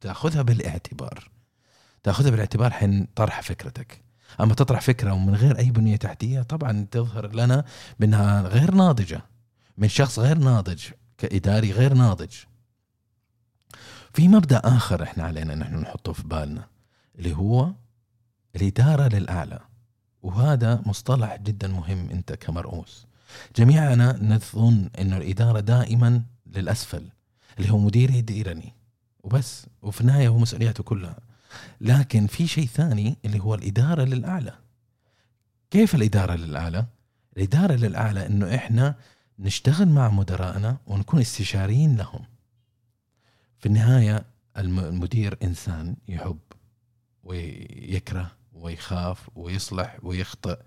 تاخذها 0.00 0.42
بالاعتبار. 0.42 1.30
تاخذها 2.02 2.30
بالاعتبار 2.30 2.70
حين 2.70 3.06
طرح 3.14 3.40
فكرتك. 3.42 4.04
أما 4.40 4.54
تطرح 4.54 4.80
فكرة 4.80 5.12
ومن 5.12 5.34
غير 5.34 5.58
أي 5.58 5.70
بنية 5.70 5.96
تحتية 5.96 6.42
طبعا 6.42 6.86
تظهر 6.90 7.34
لنا 7.34 7.64
بأنها 8.00 8.42
غير 8.42 8.74
ناضجة. 8.74 9.22
من 9.78 9.88
شخص 9.88 10.18
غير 10.18 10.38
ناضج 10.38 10.82
كإداري 11.18 11.72
غير 11.72 11.94
ناضج. 11.94 12.32
في 14.12 14.28
مبدأ 14.28 14.60
آخر 14.64 15.02
إحنا 15.02 15.24
علينا 15.24 15.54
نحن 15.54 15.74
نحطه 15.80 16.12
في 16.12 16.22
بالنا 16.22 16.66
اللي 17.18 17.36
هو 17.36 17.72
الإدارة 18.56 19.08
للأعلى. 19.16 19.60
وهذا 20.22 20.82
مصطلح 20.86 21.36
جدا 21.36 21.68
مهم 21.68 22.10
أنت 22.10 22.32
كمرؤوس. 22.32 23.06
جميعنا 23.56 24.18
نظن 24.22 24.90
انه 24.98 25.16
الإدارة 25.16 25.60
دائما 25.60 26.22
للأسفل 26.46 27.08
اللي 27.58 27.70
هو 27.70 27.78
مدير 27.78 28.10
يديرني 28.10 28.74
وبس 29.24 29.66
وفي 29.82 30.00
النهاية 30.00 30.28
هو 30.28 30.38
مسؤولياته 30.38 30.84
كلها. 30.84 31.16
لكن 31.80 32.26
في 32.26 32.46
شيء 32.46 32.66
ثاني 32.66 33.16
اللي 33.24 33.40
هو 33.40 33.54
الإدارة 33.54 34.02
للأعلى. 34.04 34.54
كيف 35.70 35.94
الإدارة 35.94 36.34
للأعلى؟ 36.34 36.86
الإدارة 37.36 37.72
للأعلى 37.74 38.26
إنه 38.26 38.54
إحنا 38.54 38.94
نشتغل 39.38 39.88
مع 39.88 40.08
مدرائنا 40.10 40.76
ونكون 40.86 41.20
استشاريين 41.20 41.96
لهم. 41.96 42.24
في 43.58 43.66
النهاية 43.66 44.24
الم- 44.56 44.80
المدير 44.80 45.38
إنسان 45.42 45.96
يحب 46.08 46.38
ويكره 47.24 48.30
ويخاف 48.52 49.30
ويصلح 49.34 49.98
ويخطئ. 50.02 50.58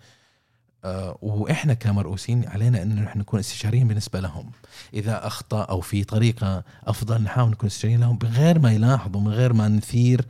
وإحنا 1.21 1.73
كمرؤوسين 1.73 2.47
علينا 2.47 2.81
أن 2.81 3.03
نحن 3.03 3.19
نكون 3.19 3.39
استشاريين 3.39 3.87
بالنسبة 3.87 4.19
لهم. 4.19 4.51
إذا 4.93 5.27
أخطأ 5.27 5.63
أو 5.63 5.81
في 5.81 6.03
طريقة 6.03 6.63
أفضل 6.83 7.21
نحاول 7.21 7.49
نكون 7.49 7.67
استشاريين 7.67 7.99
لهم 7.99 8.19
من 8.23 8.29
غير 8.29 8.59
ما 8.59 8.71
يلاحظوا 8.71 9.21
من 9.21 9.27
غير 9.27 9.53
ما 9.53 9.67
نثير 9.67 10.25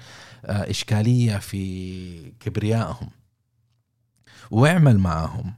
آه، 0.45 0.69
إشكالية 0.69 1.37
في 1.37 2.31
كبريائهم. 2.39 3.09
واعمل 4.51 4.99
معهم 4.99 5.53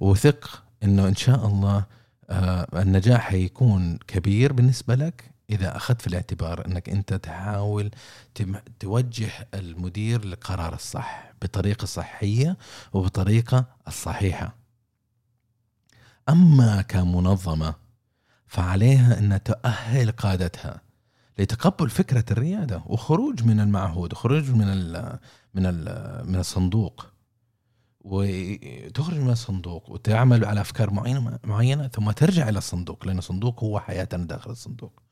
وثق 0.00 0.62
إنه 0.82 1.08
إن 1.08 1.16
شاء 1.16 1.46
الله 1.46 1.84
آه، 2.30 2.80
النجاح 2.82 3.20
حيكون 3.20 3.98
كبير 4.06 4.52
بالنسبة 4.52 4.94
لك. 4.94 5.30
إذا 5.50 5.76
أخذت 5.76 6.00
في 6.00 6.06
الاعتبار 6.06 6.66
أنك 6.66 6.88
أنت 6.88 7.14
تحاول 7.14 7.90
توجه 8.80 9.30
المدير 9.54 10.24
للقرار 10.24 10.74
الصح 10.74 11.32
بطريقة 11.42 11.84
صحية 11.84 12.56
وبطريقة 12.92 13.64
الصحيحة. 13.88 14.54
أما 16.28 16.82
كمنظمة 16.82 17.74
فعليها 18.46 19.18
أن 19.18 19.42
تؤهل 19.42 20.10
قادتها 20.10 20.80
لتقبل 21.38 21.90
فكرة 21.90 22.24
الريادة 22.30 22.82
وخروج 22.86 23.44
من 23.44 23.60
المعهود 23.60 24.12
وخروج 24.12 24.50
من 24.50 24.68
ال 24.68 25.18
من 25.54 25.66
ال 25.66 25.84
من 26.30 26.36
الصندوق 26.36 27.06
وتخرج 28.00 29.18
من 29.18 29.30
الصندوق 29.30 29.90
وتعمل 29.90 30.44
على 30.44 30.60
أفكار 30.60 30.90
معينة 30.90 31.38
معينة 31.44 31.88
ثم 31.88 32.10
ترجع 32.10 32.48
إلى 32.48 32.58
الصندوق 32.58 33.06
لأن 33.06 33.18
الصندوق 33.18 33.64
هو 33.64 33.80
حياتنا 33.80 34.24
داخل 34.24 34.50
الصندوق 34.50 35.02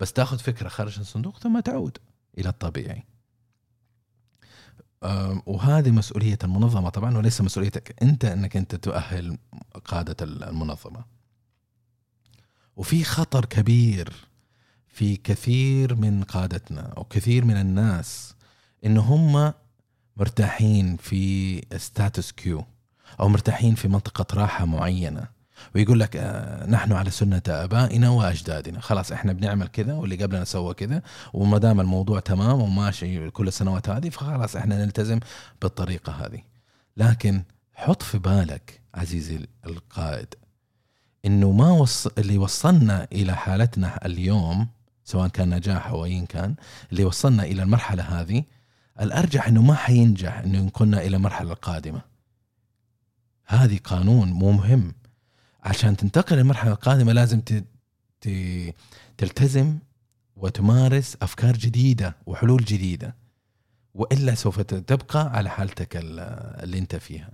بس 0.00 0.12
تاخذ 0.12 0.38
فكرة 0.38 0.68
خارج 0.68 0.98
الصندوق 0.98 1.38
ثم 1.38 1.60
تعود 1.60 1.98
إلى 2.38 2.48
الطبيعي. 2.48 3.04
وهذه 5.46 5.90
مسؤولية 5.90 6.38
المنظمة 6.44 6.88
طبعا 6.88 7.16
وليس 7.16 7.40
مسؤوليتك. 7.40 8.02
أنت 8.02 8.24
أنك 8.24 8.56
أنت 8.56 8.74
تؤهل 8.74 9.38
قادة 9.84 10.16
المنظمة. 10.22 11.04
وفي 12.76 13.04
خطر 13.04 13.44
كبير 13.44 14.12
في 14.88 15.16
كثير 15.16 15.94
من 15.94 16.22
قادتنا 16.24 16.80
أو 16.80 17.04
كثير 17.04 17.44
من 17.44 17.56
الناس 17.56 18.34
إن 18.84 18.96
هم 18.98 19.52
مرتاحين 20.16 20.96
في 20.96 21.62
status 21.76 22.32
quo 22.32 22.64
أو 23.20 23.28
مرتاحين 23.28 23.74
في 23.74 23.88
منطقة 23.88 24.40
راحة 24.40 24.64
معينة. 24.64 25.39
ويقول 25.74 26.00
لك 26.00 26.16
آه، 26.16 26.66
نحن 26.66 26.92
على 26.92 27.10
سنة 27.10 27.42
آبائنا 27.48 28.08
وأجدادنا. 28.10 28.80
خلاص 28.80 29.12
إحنا 29.12 29.32
بنعمل 29.32 29.68
كذا 29.68 29.94
واللي 29.94 30.16
قبلنا 30.16 30.44
سوى 30.44 30.74
كذا 30.74 31.02
وما 31.32 31.58
دام 31.58 31.80
الموضوع 31.80 32.20
تمام 32.20 32.60
وماشي 32.60 33.30
كل 33.30 33.48
السنوات 33.48 33.88
هذه 33.88 34.08
فخلاص 34.08 34.56
إحنا 34.56 34.84
نلتزم 34.84 35.20
بالطريقة 35.62 36.12
هذه. 36.12 36.42
لكن 36.96 37.42
حط 37.74 38.02
في 38.02 38.18
بالك 38.18 38.80
عزيزي 38.94 39.46
القائد 39.66 40.34
إنه 41.24 41.52
ما 41.52 41.70
وص... 41.70 42.06
اللي 42.06 42.38
وصلنا 42.38 43.08
إلى 43.12 43.36
حالتنا 43.36 44.06
اليوم 44.06 44.68
سواء 45.04 45.28
كان 45.28 45.54
نجاح 45.54 45.86
أو 45.86 46.04
ايا 46.04 46.24
كان 46.24 46.54
اللي 46.92 47.04
وصلنا 47.04 47.42
إلى 47.42 47.62
المرحلة 47.62 48.02
هذه 48.02 48.44
الأرجح 49.00 49.48
إنه 49.48 49.62
ما 49.62 49.74
حينجح 49.74 50.38
إنه 50.38 50.58
ينقلنا 50.58 51.02
إلى 51.02 51.16
المرحلة 51.16 51.52
القادمة. 51.52 52.02
هذه 53.46 53.78
قانون 53.84 54.30
مو 54.30 54.52
مهم. 54.52 54.94
عشان 55.62 55.96
تنتقل 55.96 56.36
للمرحله 56.36 56.72
القادمه 56.72 57.12
لازم. 57.12 57.40
تلتزم 59.18 59.78
وتمارس 60.36 61.16
أفكار 61.22 61.56
جديدة 61.56 62.16
وحلول 62.26 62.64
جديدة 62.64 63.14
وإلا 63.94 64.34
سوف 64.34 64.60
تبقى 64.60 65.30
على 65.36 65.50
حالتك 65.50 65.96
ال- 65.96 66.20
اللي 66.64 66.78
أنت 66.78 66.96
فيها 66.96 67.30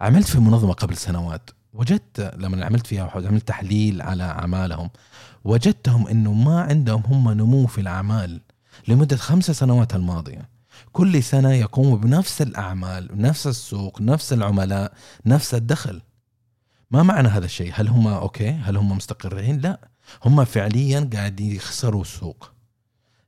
عملت 0.00 0.26
في 0.28 0.38
منظمة 0.38 0.72
قبل 0.72 0.96
سنوات 0.96 1.50
وجدت 1.72 2.34
لما 2.36 2.64
عملت 2.66 2.86
فيها 2.86 3.10
عملت 3.14 3.48
تحليل 3.48 4.02
على 4.02 4.22
أعمالهم 4.24 4.90
وجدتهم 5.44 6.08
إنه 6.08 6.32
ما 6.32 6.60
عندهم 6.62 7.02
هم 7.06 7.30
نمو 7.30 7.66
في 7.66 7.80
الأعمال 7.80 8.40
لمدة 8.88 9.16
خمس 9.16 9.50
سنوات 9.50 9.94
الماضية 9.94 10.48
كل 10.92 11.22
سنة 11.22 11.52
يقوموا 11.52 11.96
بنفس 11.98 12.42
الأعمال 12.42 13.08
نفس 13.22 13.46
السوق 13.46 14.00
نفس 14.00 14.32
العملاء 14.32 14.92
نفس 15.26 15.54
الدخل 15.54 16.00
ما 16.90 17.02
معنى 17.02 17.28
هذا 17.28 17.44
الشيء؟ 17.44 17.72
هل 17.74 17.88
هم 17.88 18.06
أوكي؟ 18.06 18.50
هل 18.50 18.76
هم 18.76 18.96
مستقرين؟ 18.96 19.58
لا. 19.60 19.88
هم 20.24 20.44
فعليا 20.44 21.10
قاعد 21.12 21.40
يخسروا 21.40 22.02
السوق. 22.02 22.52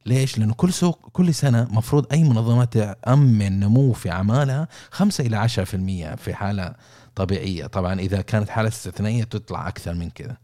ليش؟ 0.07 0.38
لأنه 0.38 0.55
كل 0.55 0.73
سوق 0.73 1.09
كل 1.12 1.35
سنة 1.35 1.68
مفروض 1.70 2.07
أي 2.12 2.25
منظمة 2.25 2.64
تأمن 2.64 3.61
نمو 3.61 3.92
في 3.92 4.11
أعمالها 4.11 4.68
5 4.90 5.27
إلى 5.27 5.37
10% 5.37 6.16
في 6.16 6.35
حالة 6.35 6.75
طبيعية. 7.14 7.66
طبعا 7.66 8.01
إذا 8.01 8.20
كانت 8.20 8.49
حالة 8.49 8.68
استثنائية 8.68 9.25
تطلع 9.25 9.68
أكثر 9.68 9.94
من 9.94 10.11
كذا. 10.11 10.37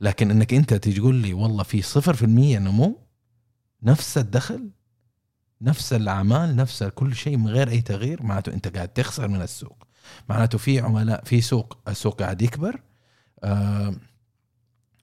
لكن 0.00 0.30
أنك 0.30 0.54
أنت 0.54 0.74
تيجي 0.74 1.00
تقول 1.00 1.14
لي 1.14 1.32
والله 1.32 1.62
في 1.62 1.82
0% 1.82 2.58
نمو 2.58 2.98
نفس 3.82 4.18
الدخل 4.18 4.70
نفس 5.62 5.92
الأعمال 5.92 6.56
نفس 6.56 6.82
كل 6.84 7.14
شيء 7.14 7.36
من 7.36 7.48
غير 7.48 7.68
أي 7.68 7.80
تغيير 7.82 8.22
معناته 8.22 8.52
أنت 8.52 8.76
قاعد 8.76 8.88
تخسر 8.88 9.28
من 9.28 9.42
السوق. 9.42 9.83
معناته 10.28 10.58
في 10.58 10.80
عملاء 10.80 11.24
في 11.24 11.40
سوق 11.40 11.78
السوق 11.88 12.22
قاعد 12.22 12.42
يكبر 12.42 12.80
آه 13.44 13.94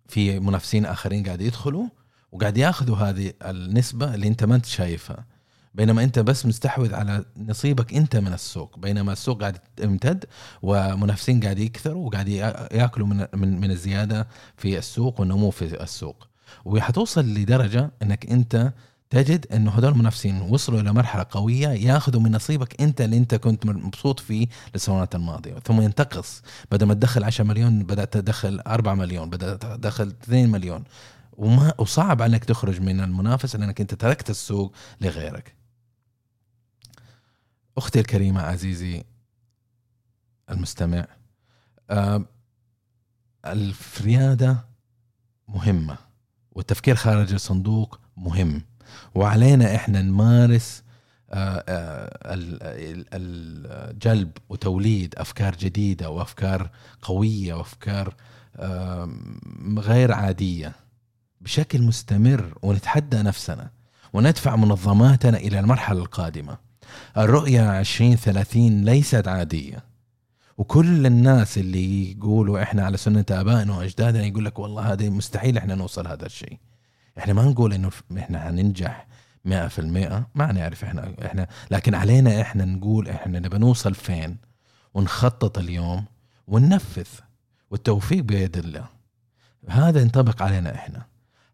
في 0.08 0.40
منافسين 0.40 0.86
آخرين 0.86 1.26
قاعد 1.26 1.42
يدخلوا 1.42 1.86
وقاعد 2.32 2.58
ياخذوا 2.58 2.98
هذه 2.98 3.34
النسبة 3.42 4.16
اللي 4.16 4.28
انت 4.28 4.44
ما 4.44 4.56
انت 4.56 4.66
شايفها. 4.66 5.26
بينما 5.74 6.04
انت 6.04 6.20
بس 6.20 6.46
مستحوذ 6.46 6.94
على 6.96 7.26
نصيبك 7.38 7.94
انت 7.94 8.16
من 8.16 8.34
السوق. 8.34 8.80
بينما 8.80 9.14
السوق 9.14 9.40
قاعد 9.42 9.58
يمتد 9.80 10.26
ومنافسين 10.62 11.40
قاعد 11.40 11.60
يكثروا 11.60 12.06
وقاعد 12.08 12.28
يا- 12.28 12.70
ياكلوا 12.76 13.08
من 13.08 13.28
من 13.34 13.60
من 13.62 13.72
الزيادة 13.72 14.28
في 14.58 14.78
السوق 14.78 15.20
والنمو 15.20 15.50
في 15.52 15.84
السوق. 15.84 16.28
وحتوصل 16.66 17.26
لدرجة 17.26 17.92
انك 18.02 18.26
انت 18.32 18.74
تجد 19.12 19.48
انه 19.54 19.72
هذول 19.72 19.92
المنافسين 19.92 20.42
وصلوا 20.42 20.82
إلى 20.82 20.94
مرحلة 20.94 21.26
قوية 21.32 21.68
ياخذوا 21.68 22.22
من 22.22 22.32
نصيبك 22.32 22.82
أنت 22.82 23.02
اللي 23.02 23.18
أنت 23.18 23.36
كنت 23.36 23.66
مبسوط 23.66 24.20
فيه 24.20 24.48
السنوات 24.76 25.16
الماضية. 25.16 25.54
ثم 25.60 25.82
ينتقص. 25.82 26.42
بدل 26.72 26.86
ما 26.86 26.94
تدخل 26.94 27.24
10 27.24 27.44
مليون 27.44 27.84
بدأت 27.84 28.14
تدخل 28.14 28.60
4 28.60 28.94
مليون 28.94 29.30
بدأت 29.30 29.62
تدخل 29.62 30.08
2 30.08 30.50
مليون. 30.50 30.84
وما 31.38 31.74
وصعب 31.78 32.22
عليك 32.22 32.46
تخرج 32.46 32.82
من 32.82 33.00
المنافسة 33.00 33.60
لأنك 33.60 33.82
أنت 33.82 33.94
تركت 33.94 34.30
السوق 34.30 34.74
لغيرك. 35.02 35.56
أختي 37.78 38.00
الكريمة 38.00 38.42
عزيزي 38.42 39.04
المستمع 40.50 41.06
آه، 41.90 42.26
الرياده 43.46 44.66
مهمة 45.48 45.98
والتفكير 46.52 46.96
خارج 46.96 47.34
الصندوق 47.34 48.00
مهم. 48.18 48.71
وعلينا 49.16 49.76
إحنا 49.76 50.02
نمارس 50.02 50.84
آه، 51.34 51.64
آه، 51.68 52.20
الجلب 53.14 54.32
وتوليد 54.50 55.16
أفكار 55.18 55.56
جديدة 55.56 56.10
وأفكار 56.10 56.70
قوية 57.02 57.54
وأفكار 57.54 58.16
غير 59.78 60.12
عادية 60.12 60.72
بشكل 61.42 61.82
مستمر 61.82 62.58
ونتحدى 62.62 63.18
نفسنا 63.18 63.70
وندفع 64.14 64.56
منظماتنا 64.56 65.38
إلى 65.38 65.60
المرحلة 65.60 66.00
القادمة. 66.00 66.58
الرؤية 67.18 67.80
2030 67.80 68.86
ليست 68.86 69.28
عادية. 69.28 69.84
وكل 70.58 71.06
الناس 71.06 71.58
اللي 71.58 72.12
يقولوا 72.12 72.62
إحنا 72.64 72.86
على 72.86 72.98
سنة 72.98 73.26
آبائنا 73.32 73.78
وأجدادنا 73.78 74.26
يقول 74.26 74.46
لك 74.46 74.60
والله 74.60 74.94
هذا 74.94 75.10
مستحيل 75.10 75.58
إحنا 75.58 75.76
نوصل 75.76 76.08
هذا 76.08 76.26
الشيء. 76.26 76.58
إحنا 77.22 77.34
ما 77.34 77.44
نقول 77.44 77.74
إنه 77.74 77.92
إحنا 78.18 78.40
حننجح 78.40 79.08
100% 79.46 79.50
ما 80.36 80.52
نعرف 80.52 80.84
إحنا 80.84 81.16
إحنا 81.26 81.48
لكن 81.72 81.96
علينا 81.96 82.42
إحنا 82.42 82.66
نقول 82.66 83.10
إحنا 83.10 83.40
نبى 83.40 83.58
نوصل 83.58 83.96
فين 83.96 84.38
ونخطط 84.94 85.58
اليوم 85.58 86.06
وننفذ 86.48 87.08
والتوفيق 87.72 88.24
بيد 88.24 88.58
الله. 88.58 88.86
هذا 89.70 90.02
ينطبق 90.02 90.42
علينا 90.42 90.76
إحنا. 90.76 91.06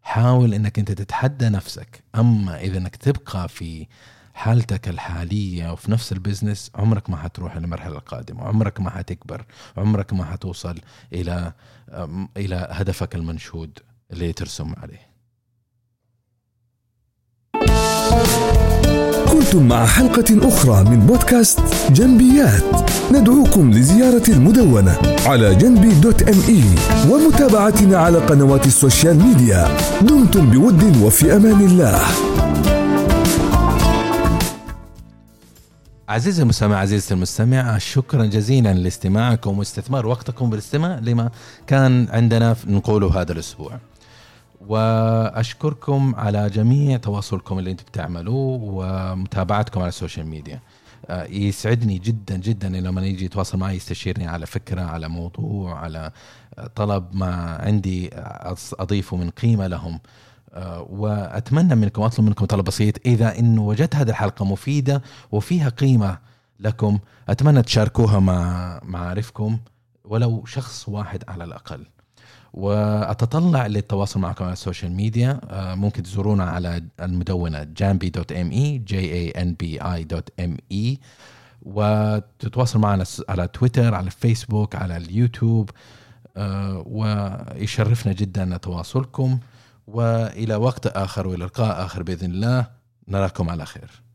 حاول 0.02 0.54
إنك 0.54 0.78
أنت 0.78 0.92
تتحدى 0.92 1.48
نفسك. 1.48 2.02
أما 2.14 2.60
إذا 2.60 2.78
إنك 2.78 2.96
تبقى 2.96 3.48
في 3.48 3.86
حالتك 4.34 4.88
الحالية 4.88 5.72
وفي 5.72 5.90
نفس 5.90 6.12
البزنس 6.12 6.70
عمرك 6.74 7.10
ما 7.10 7.16
حتروح 7.16 7.56
للمرحلة 7.56 7.96
القادمة. 7.96 8.44
عمرك 8.44 8.80
ما 8.80 8.90
حتكبر. 8.90 9.44
عمرك 9.76 10.12
ما 10.12 10.24
حتوصل 10.24 10.80
إلى 11.12 11.52
إلى 12.36 12.68
هدفك 12.70 13.14
المنشود 13.14 13.78
اللي 14.10 14.32
ترسم 14.32 14.74
عليه. 14.76 15.07
كنتم 19.32 19.68
مع 19.68 19.86
حلقة 19.86 20.48
أخرى 20.48 20.84
من 20.84 21.06
بودكاست 21.06 21.60
جنبيات. 21.90 22.62
ندعوكم 23.12 23.70
لزيارة 23.70 24.22
المدونة 24.28 24.98
على 25.26 25.54
جامبي 25.54 25.94
dot 25.94 26.22
M 26.22 26.40
E 26.48 26.64
ومتابعتنا 27.10 27.98
على 27.98 28.18
قنوات 28.18 28.66
ال 28.66 28.73
social 28.73 29.16
media. 29.16 29.76
دمتم 30.02 30.50
بود 30.50 30.96
وفي 31.02 31.36
أمان 31.36 31.60
الله. 31.60 32.00
عزيزي 36.08 36.42
المستمع 36.42 36.76
عزيزتي 36.76 37.14
المستمع 37.14 37.78
شكرا 37.78 38.24
جزيلا 38.24 38.74
لاستماعكم 38.74 39.58
واستثمار 39.58 40.06
وقتكم 40.06 40.50
بالاستماع 40.50 40.98
لما 40.98 41.30
كان 41.66 42.08
عندنا 42.10 42.56
نقوله 42.66 43.20
هذا 43.20 43.32
الأسبوع. 43.32 43.78
وأشكركم 44.66 46.14
على 46.14 46.50
جميع 46.50 46.96
تواصلكم 46.96 47.58
اللي 47.58 47.70
أنتم 47.70 47.84
بتعملوه 47.84 48.58
ومتابعتكم 48.62 49.80
على 49.80 49.88
ال 49.88 49.93
social 49.93 50.26
media. 50.26 50.60
آه، 51.06 51.24
يسعدني 51.24 51.98
جدا 51.98 52.36
جدا 52.36 52.68
لما 52.68 53.06
يجي 53.06 53.24
يتواصل 53.24 53.58
معي 53.58 53.76
يستشيرني 53.76 54.26
على 54.26 54.46
فكرة 54.46 54.82
على 54.82 55.08
موضوع 55.08 55.78
على 55.78 56.12
طلب 56.74 57.04
ما 57.12 57.58
عندي 57.60 58.10
أضيفه 58.78 59.16
من 59.16 59.30
قيمة 59.30 59.66
لهم. 59.66 60.00
آه، 60.52 60.86
وأتمنى 60.90 61.74
منكم 61.74 62.02
أطلب 62.02 62.26
منكم 62.26 62.44
طلب 62.44 62.64
بسيط. 62.64 63.06
إذا 63.06 63.38
انه 63.38 63.62
وجدت 63.62 63.96
هذه 63.96 64.10
الحلقة 64.10 64.44
مفيدة 64.44 65.02
وفيها 65.32 65.68
قيمة 65.68 66.18
لكم 66.60 66.98
أتمنى 67.28 67.62
تشاركوها 67.62 68.18
مع 68.20 68.80
معارفكم 68.84 69.58
ولو 70.04 70.44
شخص 70.44 70.88
واحد 70.88 71.24
على 71.28 71.44
الأقل. 71.44 71.86
وأتطلع 72.52 73.66
للتواصل 73.66 74.20
معكم 74.20 74.44
على 74.44 74.52
ال 74.52 74.58
social 74.58 74.92
media 74.92 75.40
آه، 75.50 75.74
ممكن 75.74 76.02
تزورونا 76.02 76.44
على 76.44 76.82
المدونة 77.00 77.62
جامبي 77.62 78.10
dot 78.10 78.32
M 78.32 78.50
E 78.50 78.78
J 78.78 78.98
A 78.98 79.32
اي 80.72 80.98
وتتواصل 81.62 82.78
معنا 82.78 83.04
على 83.28 83.48
تويتر 83.48 83.94
على 83.94 84.06
الفيسبوك 84.06 84.74
على 84.76 84.96
اليوتيوب. 84.96 85.70
آه، 86.36 86.84
ويشرفنا 86.86 88.12
جدا 88.12 88.44
تواصلكم. 88.56 89.38
وإلى 89.86 90.54
وقت 90.54 90.86
آخر 90.86 91.26
وإلى 91.26 91.44
لقاء 91.44 91.84
آخر 91.84 92.02
بإذن 92.02 92.30
الله. 92.30 92.66
نراكم 93.08 93.50
على 93.50 93.66
خير. 93.66 94.07